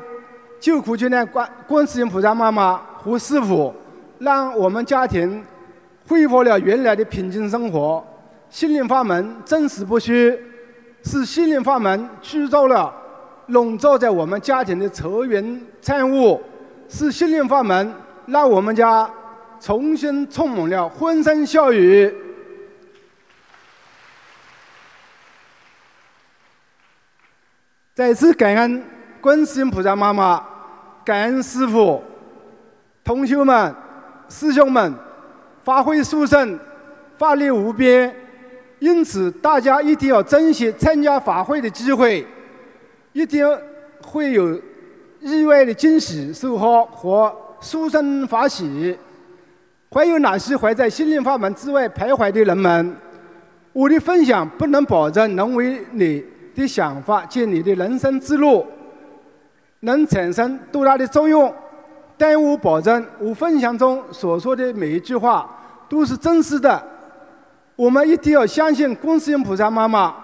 [0.65, 3.71] 救苦救难观观世音菩萨妈妈和师傅，
[4.17, 5.45] 让我们家庭
[6.07, 8.03] 恢复了原来的平静生活。
[8.49, 10.35] 心灵法门真实不虚，
[11.03, 12.91] 是心灵法门驱走了
[13.45, 16.41] 笼罩在我们家庭的愁云惨雾，
[16.89, 17.93] 是心灵法门
[18.25, 19.07] 让我们家
[19.59, 22.11] 重新充满了欢声笑语。
[27.93, 28.83] 再次感恩
[29.21, 30.54] 观世音菩萨妈妈。
[31.05, 32.01] 感恩师父、
[33.03, 33.73] 同学们、
[34.27, 34.91] 师兄们，
[35.63, 36.59] 发挥殊胜，
[37.15, 38.13] 法力无边。
[38.79, 42.25] 因此，大家一定要珍惜参加法会的机会，
[43.13, 43.47] 一定
[44.01, 44.59] 会有
[45.21, 48.97] 意外的惊喜收获和殊胜法喜。
[49.91, 52.95] 还有哪些还在心灵法门之外徘徊的人们？
[53.71, 56.23] 我的分享不能保证能为你
[56.53, 58.65] 的想法建立的人生之路。
[59.85, 61.53] 能产生多大的作用？
[62.17, 65.47] 但我保证，我分享中所说的每一句话
[65.87, 66.83] 都是真实的。
[67.75, 70.15] 我们一定要相信观世音菩萨妈妈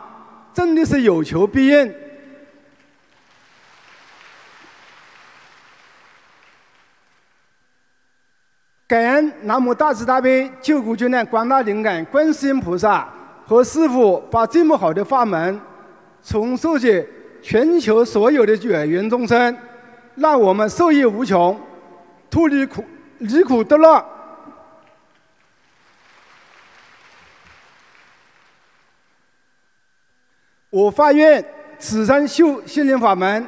[0.54, 1.94] 真的是有求必应。
[8.88, 13.08] 感恩南无大慈大悲救苦救难广大灵感观世音菩萨
[13.46, 15.62] 和师父，把这么好的法门
[16.24, 17.21] 传授给。
[17.42, 19.58] 全球所有的有缘众生，
[20.16, 21.60] 让我们受益无穷。
[22.30, 22.86] 脱离苦
[23.18, 24.06] 离苦得乐。
[30.70, 31.44] 我发愿，
[31.78, 33.46] 此生修心灵法门，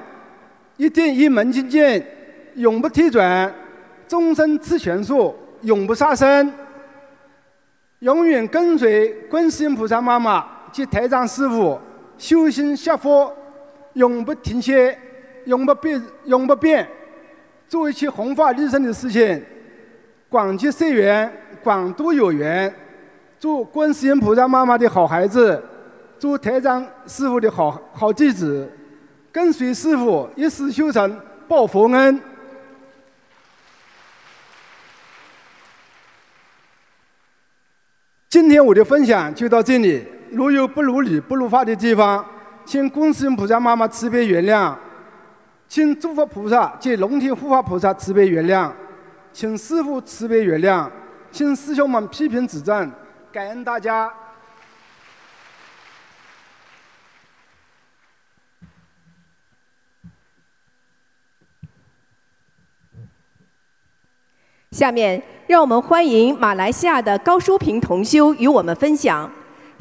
[0.75, 2.05] 一定一门精进，
[2.55, 3.49] 永不退转，
[4.05, 6.53] 终身持全术，永不杀生，
[7.99, 11.79] 永远跟随观世音菩萨妈妈及台长师傅
[12.17, 13.33] 修心学佛，
[13.93, 14.97] 永不停歇，
[15.45, 16.87] 永不变，永不变，
[17.67, 19.43] 做一切弘法利生的事情，
[20.29, 21.31] 广结善缘，
[21.63, 22.73] 广度有缘，
[23.39, 25.63] 做观世音菩萨妈妈的好孩子。
[26.19, 28.71] 做台长师傅的好好弟子，
[29.29, 31.19] 跟随师傅一世修成
[31.49, 32.21] 报佛恩。
[38.29, 42.25] 今天我的分享就到这里，如有不如理、不如法的地方，
[42.65, 44.75] 请观世音菩萨妈妈慈悲原谅，
[45.67, 48.71] 请诸佛菩萨及龙天护法菩萨慈悲原谅，
[49.31, 50.89] 请师傅慈悲原谅，
[51.31, 52.91] 请师兄们批评指正，
[53.31, 54.11] 感恩大家。
[64.71, 69.31] 下面让我们欢迎马来西亚的高淑平同修与我们分享：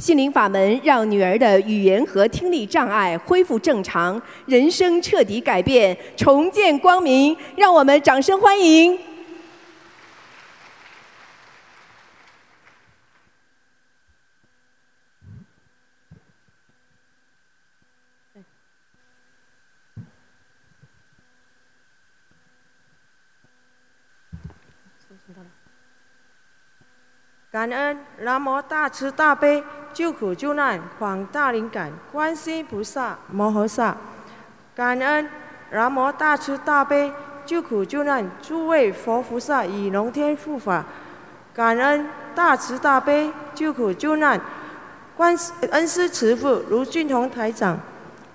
[0.02, 7.36] 心灵法门让女儿的语言和听力障碍恢复正常，人生彻底改变，重见光明。
[7.54, 8.98] 让我们掌声欢迎！
[27.52, 33.94] 感恩南无大慈大悲救苦救难广大灵感观世音菩萨摩诃萨，
[34.74, 35.28] 感恩
[35.70, 37.12] 南无大慈大悲
[37.44, 40.82] 救苦救难诸位佛菩萨与龙天护法，
[41.52, 44.40] 感恩大慈大悲救苦救难
[45.14, 45.36] 观
[45.72, 47.78] 恩师慈父卢俊宏台长，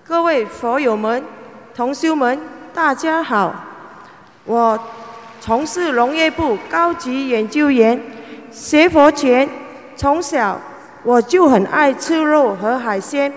[0.06, 1.24] 各位佛友们、
[1.74, 2.40] 同修们，
[2.72, 3.52] 大家好，
[4.46, 4.80] 我
[5.42, 8.00] 从事农业部高级研究员。
[8.58, 9.48] 学佛前，
[9.96, 10.60] 从小
[11.04, 13.32] 我就很爱吃肉和海鲜，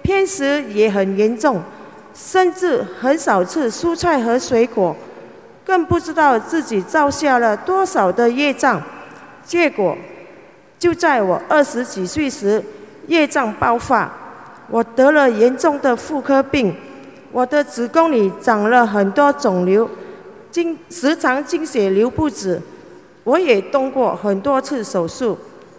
[0.00, 1.62] 偏食也很严重，
[2.14, 4.96] 甚至很少吃蔬菜和水果，
[5.62, 8.82] 更不知道自己造下了多少的业障。
[9.44, 9.94] 结果，
[10.78, 12.64] 就在我二十几岁时，
[13.08, 14.10] 业障爆发，
[14.70, 16.74] 我得了严重的妇科病，
[17.30, 19.88] 我的子宫里长了很多肿瘤，
[20.50, 22.58] 经时常经血流不止。
[23.24, 25.38] 我也动过很多次手术，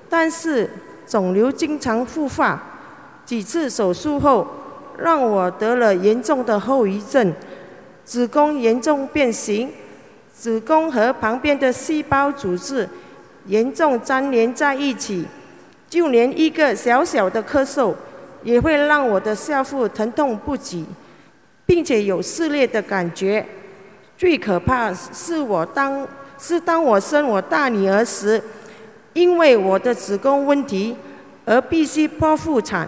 [0.09, 0.69] 但是
[1.05, 2.61] 肿瘤经常复发。
[3.25, 4.47] 几次手术后，
[4.97, 7.33] 让我得了严重的后遗症，
[8.05, 9.69] 子宫严重变形，
[10.33, 12.87] 子宫和旁边的细胞组织
[13.47, 15.25] 严重粘连在一起，
[15.89, 17.93] 就连一个小小的咳嗽
[18.43, 20.85] 也会让我的下腹疼痛不已，
[21.65, 23.45] 并且有撕裂的感觉。
[24.17, 26.07] 最可怕是我当。
[26.45, 28.43] 是当我生我大女儿时，
[29.13, 30.93] 因为我的子宫问题
[31.45, 32.85] 而必须剖腹产。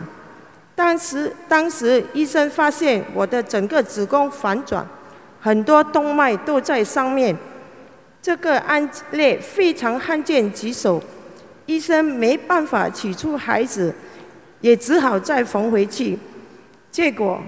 [0.75, 4.85] 当时，当时医生发现我的整个子宫反转，
[5.39, 7.33] 很多动脉都在上面。
[8.21, 11.01] 这个案例非常罕见棘手，
[11.65, 13.95] 医生没办法取出孩子，
[14.59, 16.19] 也只好再缝回去。
[16.91, 17.39] 结果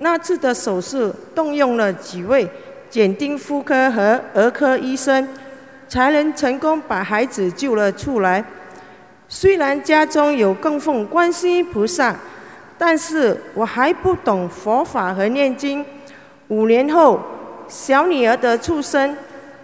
[0.00, 2.46] 那次的手术动用了几位
[2.90, 5.26] 检定妇科和儿科医生。
[5.94, 8.44] 才能成功把孩子救了出来。
[9.28, 12.16] 虽然家中有供奉观世音菩萨，
[12.76, 15.86] 但是我还不懂佛法和念经。
[16.48, 17.20] 五年后，
[17.68, 19.16] 小女儿的出生，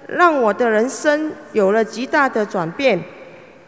[0.06, 3.02] 让我的人生有了极大的转变。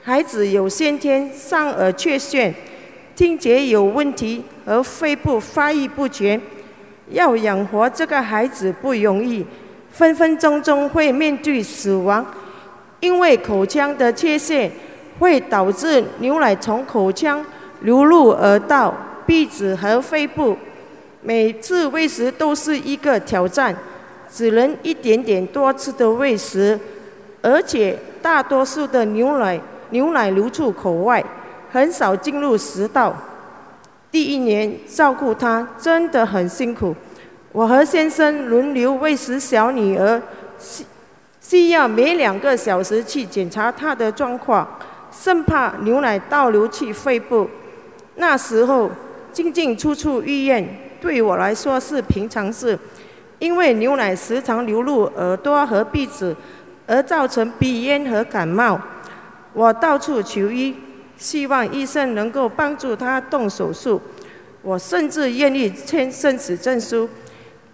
[0.04, 2.54] 孩子有先天上耳缺陷，
[3.16, 6.40] 听觉有问题，和肺部发育不全，
[7.08, 9.44] 要养活这个孩子不容易，
[9.90, 12.24] 分分钟钟会面对死亡。
[13.02, 14.70] 因为口腔的缺陷
[15.18, 17.44] 会导致牛奶从口腔
[17.80, 18.94] 流入耳道、
[19.26, 20.56] 鼻子和肺部，
[21.20, 23.76] 每次喂食都是一个挑战，
[24.32, 26.78] 只能一点点多次的喂食，
[27.42, 31.22] 而且大多数的牛奶牛奶流出口外，
[31.72, 33.12] 很少进入食道。
[34.12, 36.94] 第一年照顾他真的很辛苦，
[37.50, 40.22] 我和先生轮流喂食小女儿。
[41.42, 44.66] 需要每两个小时去检查他的状况，
[45.10, 47.50] 生怕牛奶倒流去肺部。
[48.14, 48.88] 那时候
[49.32, 50.64] 进进出出医院
[51.00, 52.78] 对我来说是平常事，
[53.40, 56.34] 因为牛奶时常流入耳朵和鼻子，
[56.86, 58.80] 而造成鼻炎和感冒。
[59.52, 60.74] 我到处求医，
[61.16, 64.00] 希望医生能够帮助他动手术。
[64.62, 67.08] 我甚至愿意签生死证书，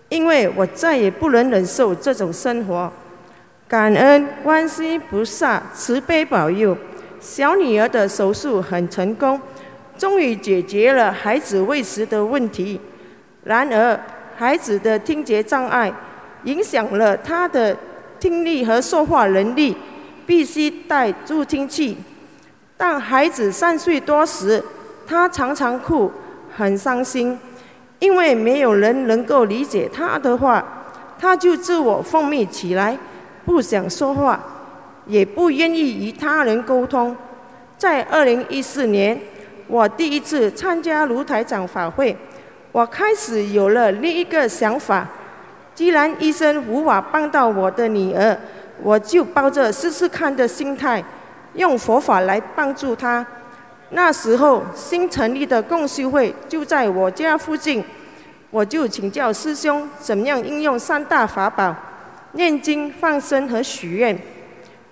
[0.09, 2.91] 因为我再也不能忍受这种生活。
[3.69, 6.75] 感恩观世菩萨慈悲保佑，
[7.21, 9.39] 小女儿的手术很成功，
[9.99, 12.81] 终于解决了孩子喂食的问题。
[13.45, 14.01] 然而，
[14.39, 15.93] 孩子的听觉障碍
[16.45, 17.77] 影响了他的
[18.19, 19.77] 听力和说话能力，
[20.25, 21.99] 必须戴助听器。
[22.75, 24.65] 但孩子三岁多时，
[25.07, 26.11] 他常常哭，
[26.57, 27.39] 很伤心，
[27.99, 30.65] 因为没有人能够理解他的话，
[31.19, 32.97] 他就自我封闭起来。
[33.49, 34.39] 不想说话，
[35.07, 37.17] 也不愿意与他人沟通。
[37.79, 39.19] 在二零一四年，
[39.67, 42.15] 我第一次参加卢台长法会，
[42.73, 45.09] 我开始有了另一个想法：
[45.75, 48.39] 既然医生无法帮到我的女儿，
[48.83, 51.03] 我就抱着试试看的心态，
[51.55, 53.25] 用佛法来帮助她。
[53.93, 57.83] 那时候新成立的共修会就在我家附近，
[58.51, 61.75] 我就请教师兄怎样应用三大法宝。
[62.33, 64.17] 念经、放生和许愿，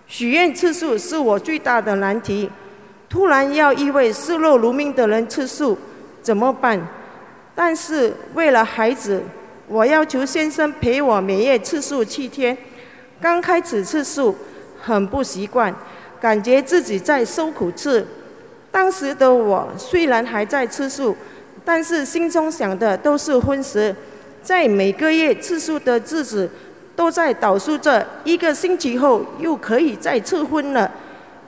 [0.07, 2.51] 许愿次数是我最大的难题。
[3.09, 5.79] 突然要一位视若如命的人吃素，
[6.23, 6.81] 怎么办？
[7.55, 9.23] 但是为了孩子，
[9.69, 12.57] 我要求先生陪我每月吃素七天。
[13.21, 14.35] 刚开始吃素，
[14.81, 15.75] 很不习惯，
[16.21, 18.05] 感觉自己在受苦吃。
[18.71, 21.17] 当时的我虽然还在吃素，
[21.65, 23.95] 但是心中想的都是荤食。
[24.43, 26.51] 在每个月吃素的日子。
[26.97, 30.91] 都在倒数着一个星期后又可以再次婚了，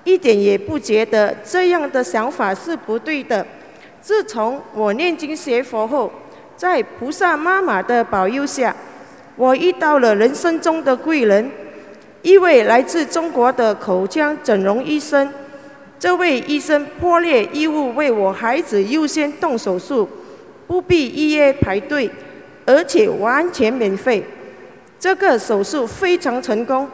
[0.04, 3.44] 一点也不觉得这样的想法是不对的。
[4.00, 6.12] 自从我念经学佛后，
[6.54, 8.76] 在菩萨妈妈的保佑下，
[9.36, 11.50] 我遇到了人生中的贵人，
[12.22, 15.32] 一位来自中国的口腔整容医生。
[15.98, 20.08] 这位医生破裂义务为我孩子优先动手术，
[20.66, 22.08] 不必预约排队，
[22.66, 24.22] 而且完全免费。
[25.00, 26.88] 这个手术非常成功，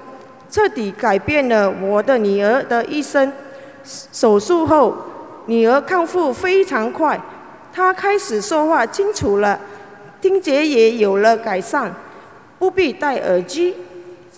[0.51, 3.33] 彻底改变了我的女儿的一生。
[3.85, 4.97] 手术后，
[5.47, 7.19] 女儿康复非常快，
[7.73, 9.59] 她开始说话清楚了，
[10.21, 11.95] 听觉也有了改善，
[12.59, 13.75] 不必戴耳机，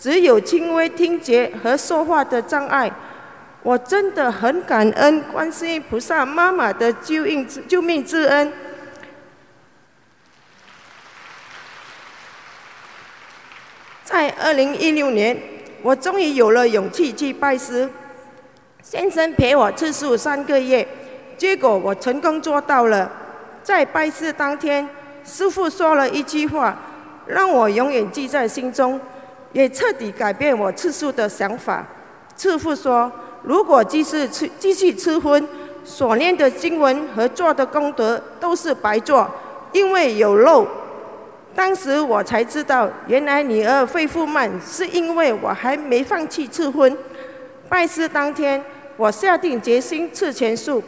[0.01, 2.91] 只有轻微听觉和说话的障碍。
[3.63, 8.53] 我真的很感恩观世音菩萨妈妈的救命救命之恩。
[14.07, 15.37] 在二零一六年，
[15.83, 17.89] 我终于有了勇气去拜师。
[18.81, 20.87] 先生陪我吃素三个月，
[21.37, 23.11] 结果我成功做到了。
[23.65, 24.89] 在拜师当天，
[25.25, 26.79] 师傅说了一句话，
[27.27, 29.01] 让我永远记在心中，
[29.53, 31.85] 也彻底改变我吃素的想法。
[32.37, 33.11] 师傅说
[33.43, 35.45] ：“如果继续吃继续吃荤，
[35.85, 39.29] 所念的经文和做的功德都是白做，
[39.73, 40.65] 因为有肉。”
[41.57, 46.95] 当时我才知道，原来女儿恢复慢是因为我还没放弃赐婚。
[47.67, 48.63] 拜师当天，
[48.99, 50.83] 我下定决心赐全素。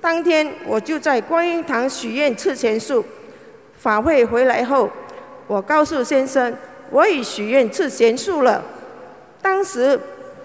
[0.00, 3.04] 当天我就在观音堂许愿赐全素。
[3.76, 4.88] 法会回来后，
[5.48, 6.56] 我告诉先生，
[6.90, 8.62] 我已许愿赐全素了。
[9.42, 9.98] 当时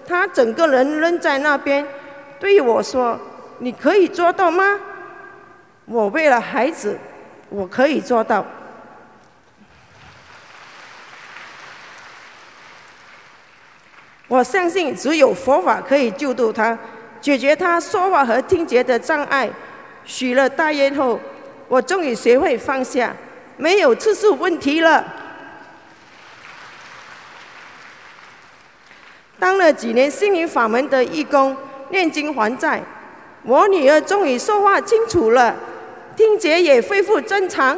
[0.06, 1.86] 他整个人愣在那边，
[2.40, 3.18] 对我说
[3.60, 4.80] ：“你可以做到吗？”
[5.86, 6.98] 我为了孩子，
[7.48, 8.44] 我可以做到。
[14.30, 16.78] 我相信只有佛法可以救度他，
[17.20, 19.50] 解决他说话和听觉的障碍。
[20.04, 21.18] 许了大愿后，
[21.66, 23.12] 我终于学会放下，
[23.56, 25.04] 没有次数问题了。
[29.36, 31.56] 当了几年心灵法门的义工，
[31.88, 32.80] 念经还债，
[33.42, 35.56] 我女儿终于说话清楚了，
[36.14, 37.76] 听觉也恢复正常，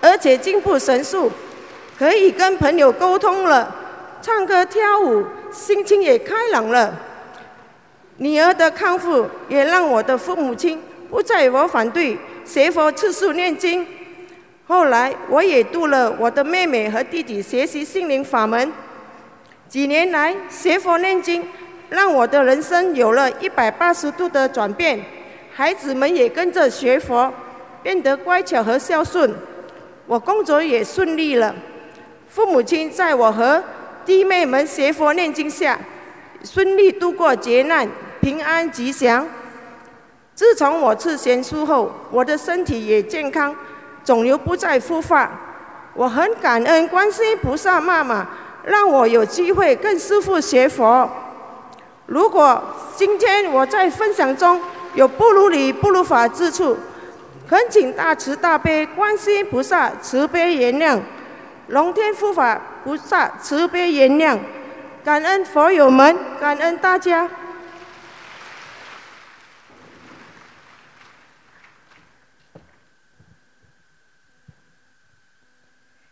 [0.00, 1.30] 而且进步神速，
[1.98, 3.76] 可以跟朋友沟通了，
[4.22, 5.26] 唱歌跳舞。
[5.52, 6.94] 心情也开朗了，
[8.18, 10.80] 女儿的康复也让我的父母亲
[11.10, 13.86] 不再我反对学佛吃素念经。
[14.66, 18.72] 后来我也度了我的妹妹和弟弟学习心灵法门。
[19.68, 21.44] 几年来学佛念经，
[21.88, 25.00] 让我的人生有了一百八十度的转变。
[25.52, 27.32] 孩子们也跟着学佛，
[27.82, 29.32] 变得乖巧和孝顺。
[30.06, 31.54] 我工作也顺利了。
[32.28, 33.62] 父母亲在我和
[34.10, 35.78] 弟妹们学佛念经下，
[36.42, 37.88] 顺利度过劫难，
[38.20, 39.24] 平安吉祥。
[40.34, 43.54] 自从我吃贤书后，我的身体也健康，
[44.04, 45.30] 肿瘤不再复发。
[45.94, 48.26] 我很感恩观世音菩萨妈妈
[48.64, 51.08] 让我有机会跟师父学佛。
[52.06, 52.60] 如果
[52.96, 54.60] 今天我在分享中
[54.96, 56.76] 有不如理、不如法之处，
[57.48, 60.98] 恳请大慈大悲观世音菩萨慈悲原谅，
[61.70, 64.36] 龙天护法菩萨慈悲原谅，
[65.04, 67.30] 感恩佛友们，感恩大家。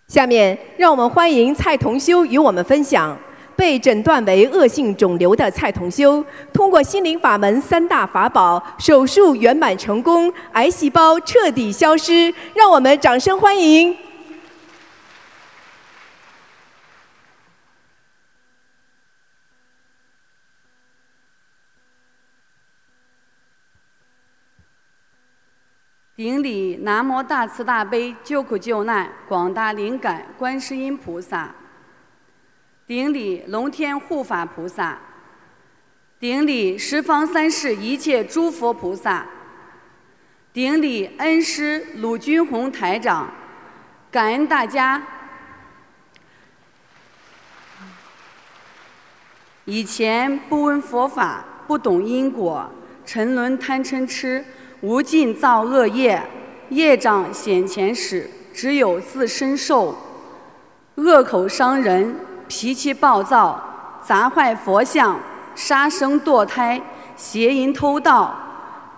[0.06, 3.18] 下面让我们欢迎蔡同修与我们分享。
[3.56, 12.32] 被诊断为恶性肿瘤的蔡同修，通过心灵法门三大法宝，手术圆满成功，癌细胞彻底消失。
[12.54, 13.96] 让我们掌声欢迎！
[26.18, 31.54] 顶礼南无大慈大悲救苦救难广大灵感观世音菩萨。
[32.88, 34.98] 顶礼龙天护法菩萨，
[36.18, 39.24] 顶礼十方三世一切诸佛菩萨，
[40.52, 43.32] 顶礼恩师鲁军宏台长，
[44.10, 45.00] 感恩大家。
[49.66, 52.68] 以前不闻佛法，不懂因果，
[53.06, 54.44] 沉沦贪嗔痴，
[54.80, 56.22] 无尽造恶业，
[56.70, 59.96] 业障显前时，只有自身受，
[60.96, 62.14] 恶口伤人。
[62.50, 63.62] 脾气暴躁，
[64.02, 65.20] 砸坏佛像，
[65.54, 66.80] 杀生堕胎，
[67.14, 68.34] 邪淫偷盗，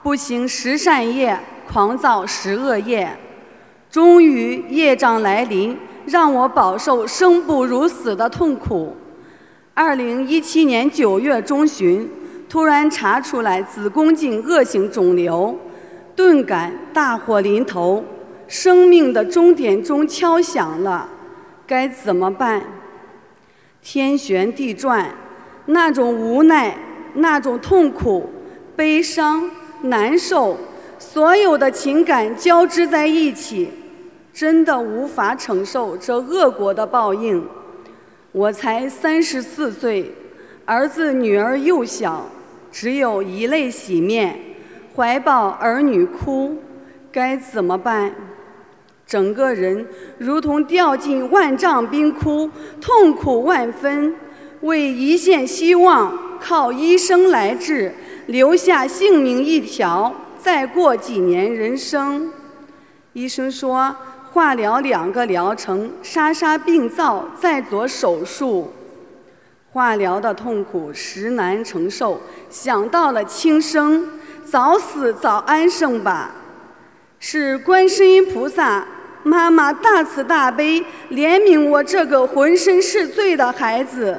[0.04, 3.18] 不行十善业，狂造十恶业，
[3.90, 5.76] 终于业障来临，
[6.06, 8.96] 让我饱受生不如死的痛苦。
[9.74, 12.08] 二零一七年九月中旬，
[12.48, 15.58] 突然查出来子宫颈恶性肿瘤，
[16.14, 18.04] 顿感大祸临头，
[18.46, 21.08] 生命的终点钟敲响了，
[21.66, 22.62] 该怎么办？
[23.82, 25.14] 天旋地转，
[25.66, 26.76] 那种无奈，
[27.14, 28.28] 那种痛苦、
[28.76, 29.50] 悲伤、
[29.82, 30.56] 难受，
[30.98, 33.70] 所有的情感交织在一起，
[34.34, 37.42] 真的无法承受这恶果的报应。
[38.32, 40.12] 我才三十四岁，
[40.66, 42.26] 儿子女儿幼小，
[42.70, 44.38] 只有一泪洗面，
[45.00, 46.58] 怀抱儿女哭，
[47.10, 48.12] 该怎么办？
[49.06, 49.86] 整个人
[50.18, 52.50] 如同掉进万丈冰窟，
[52.82, 54.14] 痛苦万分。
[54.60, 57.94] 为一线希望，靠医生来治，
[58.26, 62.30] 留下性命一条，再过几年人生。
[63.14, 63.96] 医生说，
[64.32, 68.70] 化疗两个疗程，杀杀病灶，再做手术。
[69.72, 72.20] 化疗的痛苦实难承受，
[72.50, 74.04] 想到了轻生，
[74.50, 76.32] 早死早安生吧。
[77.20, 78.84] 是观世音菩萨。
[79.22, 84.18] 妈妈大慈大悲，怜悯我这个浑身是罪的孩子。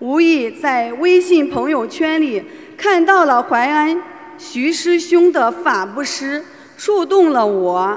[0.00, 2.44] 无意在微信朋友圈里
[2.76, 4.02] 看到了淮安
[4.36, 6.44] 徐师兄的法布施，
[6.76, 7.96] 触动了我。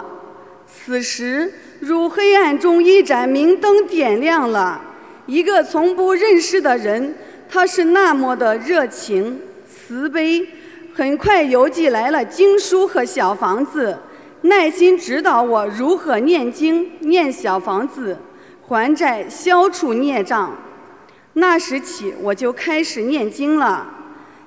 [0.67, 4.80] 此时，如黑暗中一盏明灯点亮了。
[5.26, 7.15] 一个从不认识的人，
[7.49, 10.47] 他是那么的热情、慈悲，
[10.98, 14.00] 很快邮寄来了经书和小房子。
[14.43, 18.18] 耐心指导我如何念经、念小房子、
[18.62, 20.56] 还债、消除孽障。
[21.34, 23.86] 那时起，我就开始念经了。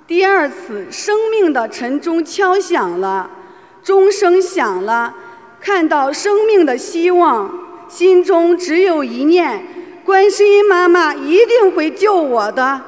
[0.07, 3.31] 第二次，生命的晨钟敲响了，
[3.83, 5.15] 钟声响了，
[5.61, 7.53] 看到生命的希望，
[7.89, 9.67] 心中只有一念：
[10.03, 12.81] 观世音妈妈一定会救我的。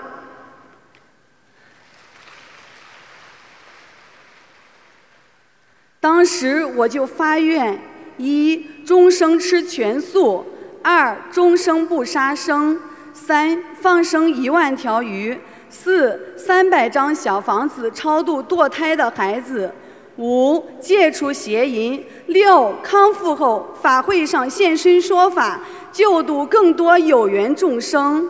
[6.01, 7.79] 当时我就发愿：
[8.17, 10.43] 一终生吃全素；
[10.83, 12.75] 二终生不杀生；
[13.13, 15.37] 三放生一万条鱼；
[15.69, 19.69] 四三百张小房子超度堕胎的孩子；
[20.17, 25.61] 五戒除邪淫；六康复后法会上现身说法，
[25.93, 28.27] 救度更多有缘众生。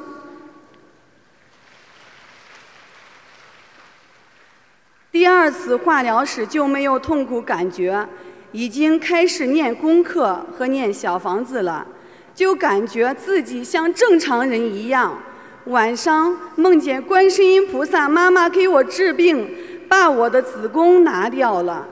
[5.13, 8.09] 第二次化疗时就没有痛苦感觉，
[8.53, 11.85] 已经开始念功课和念小房子了，
[12.33, 15.21] 就感觉自己像正常人一样。
[15.65, 19.51] 晚上梦见观世音菩萨妈妈给我治病，
[19.89, 21.89] 把我的子宫拿掉了。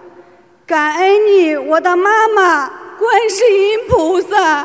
[0.65, 4.65] 感恩你，我的妈妈，观世音菩萨。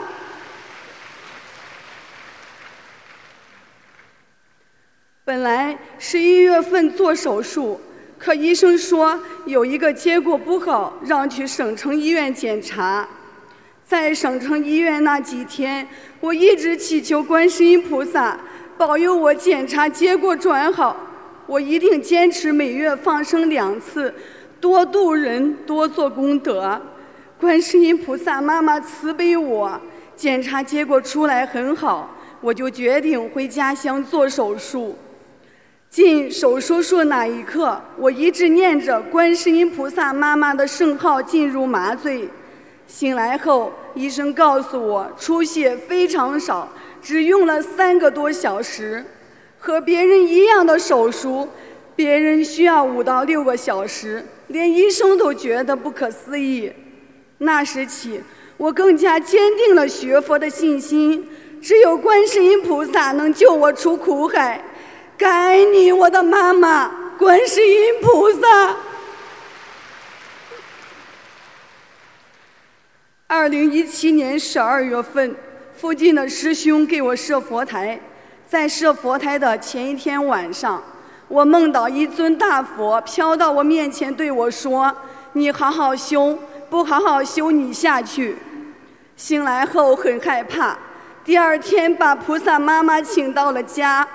[5.26, 7.82] 本来十一月份做手术。
[8.24, 13.06] 可医生说有一个结果不好，让去省城医院检查。
[13.86, 15.86] 在省城医院那几天，
[16.22, 18.40] 我一直祈求观世音菩萨
[18.78, 20.96] 保佑我检查结果转好。
[21.48, 24.16] 我一定坚持每月放生两次，
[24.62, 26.82] 多度人，多做功德。
[27.38, 29.78] 观世音菩萨妈妈慈悲我，
[30.16, 32.10] 检查结果出来很好，
[32.40, 34.98] 我就决定回家乡做手术。
[35.94, 42.28] 进手术室那一刻，我一直念着观世音菩萨妈妈的圣号进入麻醉。
[42.88, 46.68] 醒来后，医生告诉我出血非常少，
[47.00, 49.06] 只用了三个多小时，
[49.60, 51.48] 和别人一样的手术，
[51.96, 56.72] 别人需要五到六个小时，连医生都觉得不可思议。
[57.38, 58.20] 那时起，
[58.58, 61.30] 我更加坚定了学佛的信心，
[61.62, 64.60] 只有观世音菩萨能救我出苦海。
[65.18, 68.76] 感恩你，我的妈妈，观世音菩萨。
[73.28, 75.36] 二零一七年十二月份，
[75.76, 78.00] 附近的师兄给我设佛台，
[78.48, 80.84] 在设佛台的前一天晚上，
[81.28, 84.96] 我梦到一尊大佛飘到我面前，对我说
[85.34, 86.38] ：“你好好修，
[86.70, 88.36] 不好好修，你下去。”
[89.16, 90.76] 醒来后很害怕，
[91.24, 94.08] 第二天把菩萨妈妈请到了家。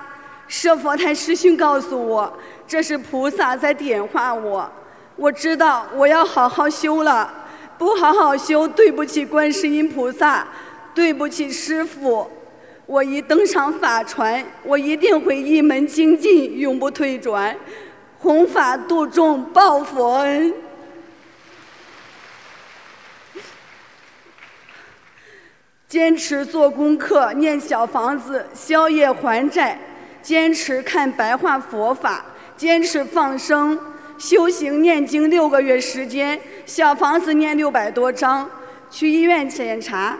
[0.49, 2.37] 设佛台师兄告诉我，
[2.67, 4.69] 这是菩萨在点化我。
[5.15, 7.31] 我知道我要好好修了，
[7.77, 10.47] 不好好修，对不起观世音菩萨，
[10.95, 12.29] 对不起师父。
[12.87, 17.55] 我一登上法船，我一定会一门精进，永不退转，
[18.17, 20.51] 弘法度众，报佛恩。
[25.87, 29.79] 坚持做功课，念小房子，宵夜还债。
[30.21, 32.25] 坚持看白话佛法，
[32.57, 33.79] 坚持放生，
[34.17, 38.49] 修行念经六个月时间，小房子念六百多章。
[38.91, 40.17] 去医院检查，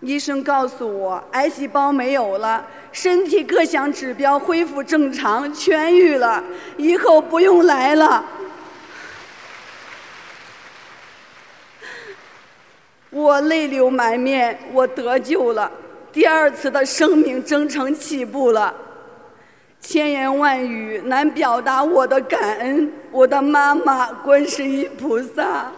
[0.00, 6.42] 医生告诉我癌细胞没有了，身体各项指标恢复正常，痊愈了，
[6.78, 8.24] 以后不用来了。
[13.10, 15.70] 我泪流满面，我得救了，
[16.12, 18.74] 第二次的生命征程起步了。
[19.80, 25.72] 千言万语难表达我的感恩，我的妈妈观世音菩萨。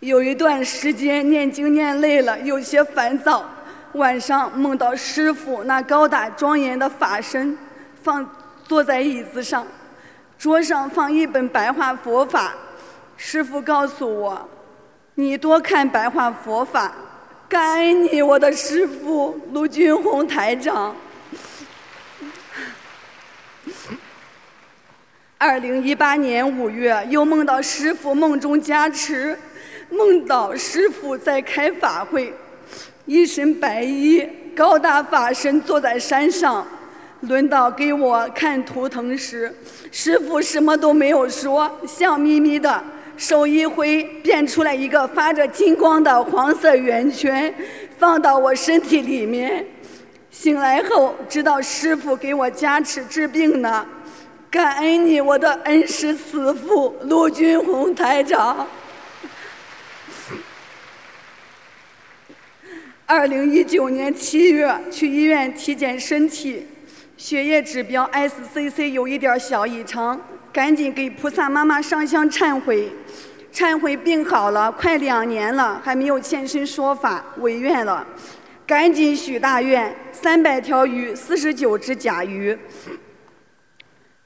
[0.00, 3.44] 有一段时间念经念累了，有些烦躁，
[3.94, 7.58] 晚上梦到师傅那高大庄严的法身，
[8.02, 8.28] 放
[8.62, 9.66] 坐在椅子上，
[10.38, 12.52] 桌上放一本白话佛法，
[13.16, 14.48] 师傅告诉我
[15.16, 16.92] ：“你多看白话佛法。”
[17.48, 20.94] 感恩你，我的师父卢军红台长。
[25.38, 29.38] 二零一八年五月，又梦到师父梦中加持，
[29.90, 32.34] 梦到师父在开法会，
[33.04, 36.66] 一身白衣，高大法身坐在山上。
[37.20, 39.54] 轮到给我看图腾时，
[39.92, 42.82] 师父什么都没有说，笑眯眯的。
[43.16, 47.54] 手一挥，变出来一个发着金光的黄色圆圈，
[47.98, 49.66] 放到我身体里面。
[50.30, 53.86] 醒来后，知道师傅给我加持治病呢。
[54.50, 58.66] 感恩你，我的恩师慈父陆军红台长。
[63.06, 66.66] 二零一九年七月去医院体检身体，
[67.16, 70.20] 血液指标 SCC 有一点小异常。
[70.56, 72.90] 赶紧给菩萨妈妈上香忏悔，
[73.52, 78.06] 忏悔病好了，快两年了还没有现身说法，违愿了，
[78.66, 82.58] 赶紧许大愿，三百条鱼，四十九只甲鱼，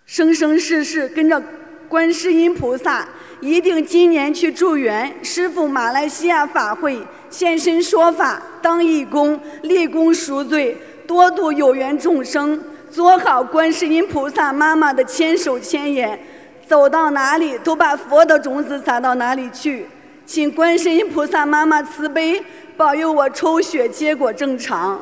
[0.06, 1.42] 生生世世跟着
[1.88, 3.08] 观世音菩萨，
[3.40, 10.78] 一定今年去助缘师傅马来西亚法会现身说法，当义工，立功赎罪，
[11.08, 12.62] 多度有缘众生。
[12.90, 16.18] 做好观世音菩萨妈妈的千手千眼，
[16.66, 19.86] 走到哪里都把佛的种子撒到哪里去。
[20.26, 22.42] 请观世音菩萨妈妈慈悲，
[22.76, 25.00] 保佑我抽血结果正常。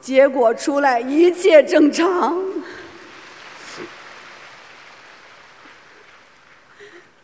[0.00, 2.36] 结果出来一切正常。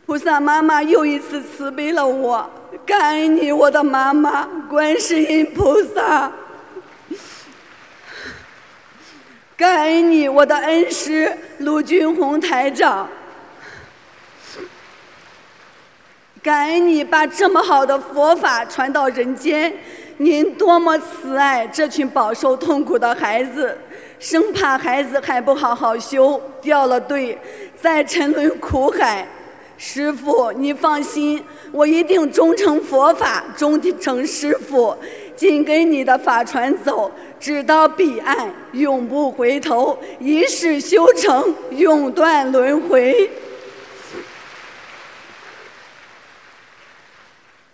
[0.06, 2.50] 菩萨妈妈又一次慈悲了我，
[2.84, 6.32] 感恩你，我的妈妈，观世音菩萨。
[9.60, 13.06] 感恩你，我的恩师卢军红台长。
[16.42, 19.70] 感恩你把这么好的佛法传到人间，
[20.16, 23.76] 您多么慈爱这群饱受痛苦的孩子，
[24.18, 27.38] 生怕孩子还不好好修，掉了队，
[27.78, 29.28] 再沉沦苦海。
[29.76, 34.96] 师傅，你放心，我一定忠诚佛法，忠诚师傅，
[35.36, 43.30] 紧跟你的法船走，直到彼岸，永不回头，一世修成，永断轮回。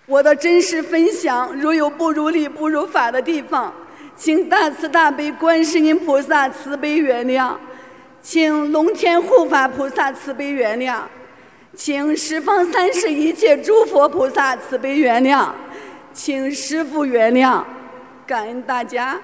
[0.07, 3.75] 我的真实分享，如有不如理、不如法的地方，
[4.17, 7.57] 请大慈大悲观世音菩萨慈悲原谅，
[8.23, 11.01] 请龙天护法菩萨慈悲原谅，
[11.75, 15.49] 请十方三世一切诸佛菩萨慈悲原谅，
[16.13, 17.65] 请师父原谅，
[18.25, 19.19] 感恩大家。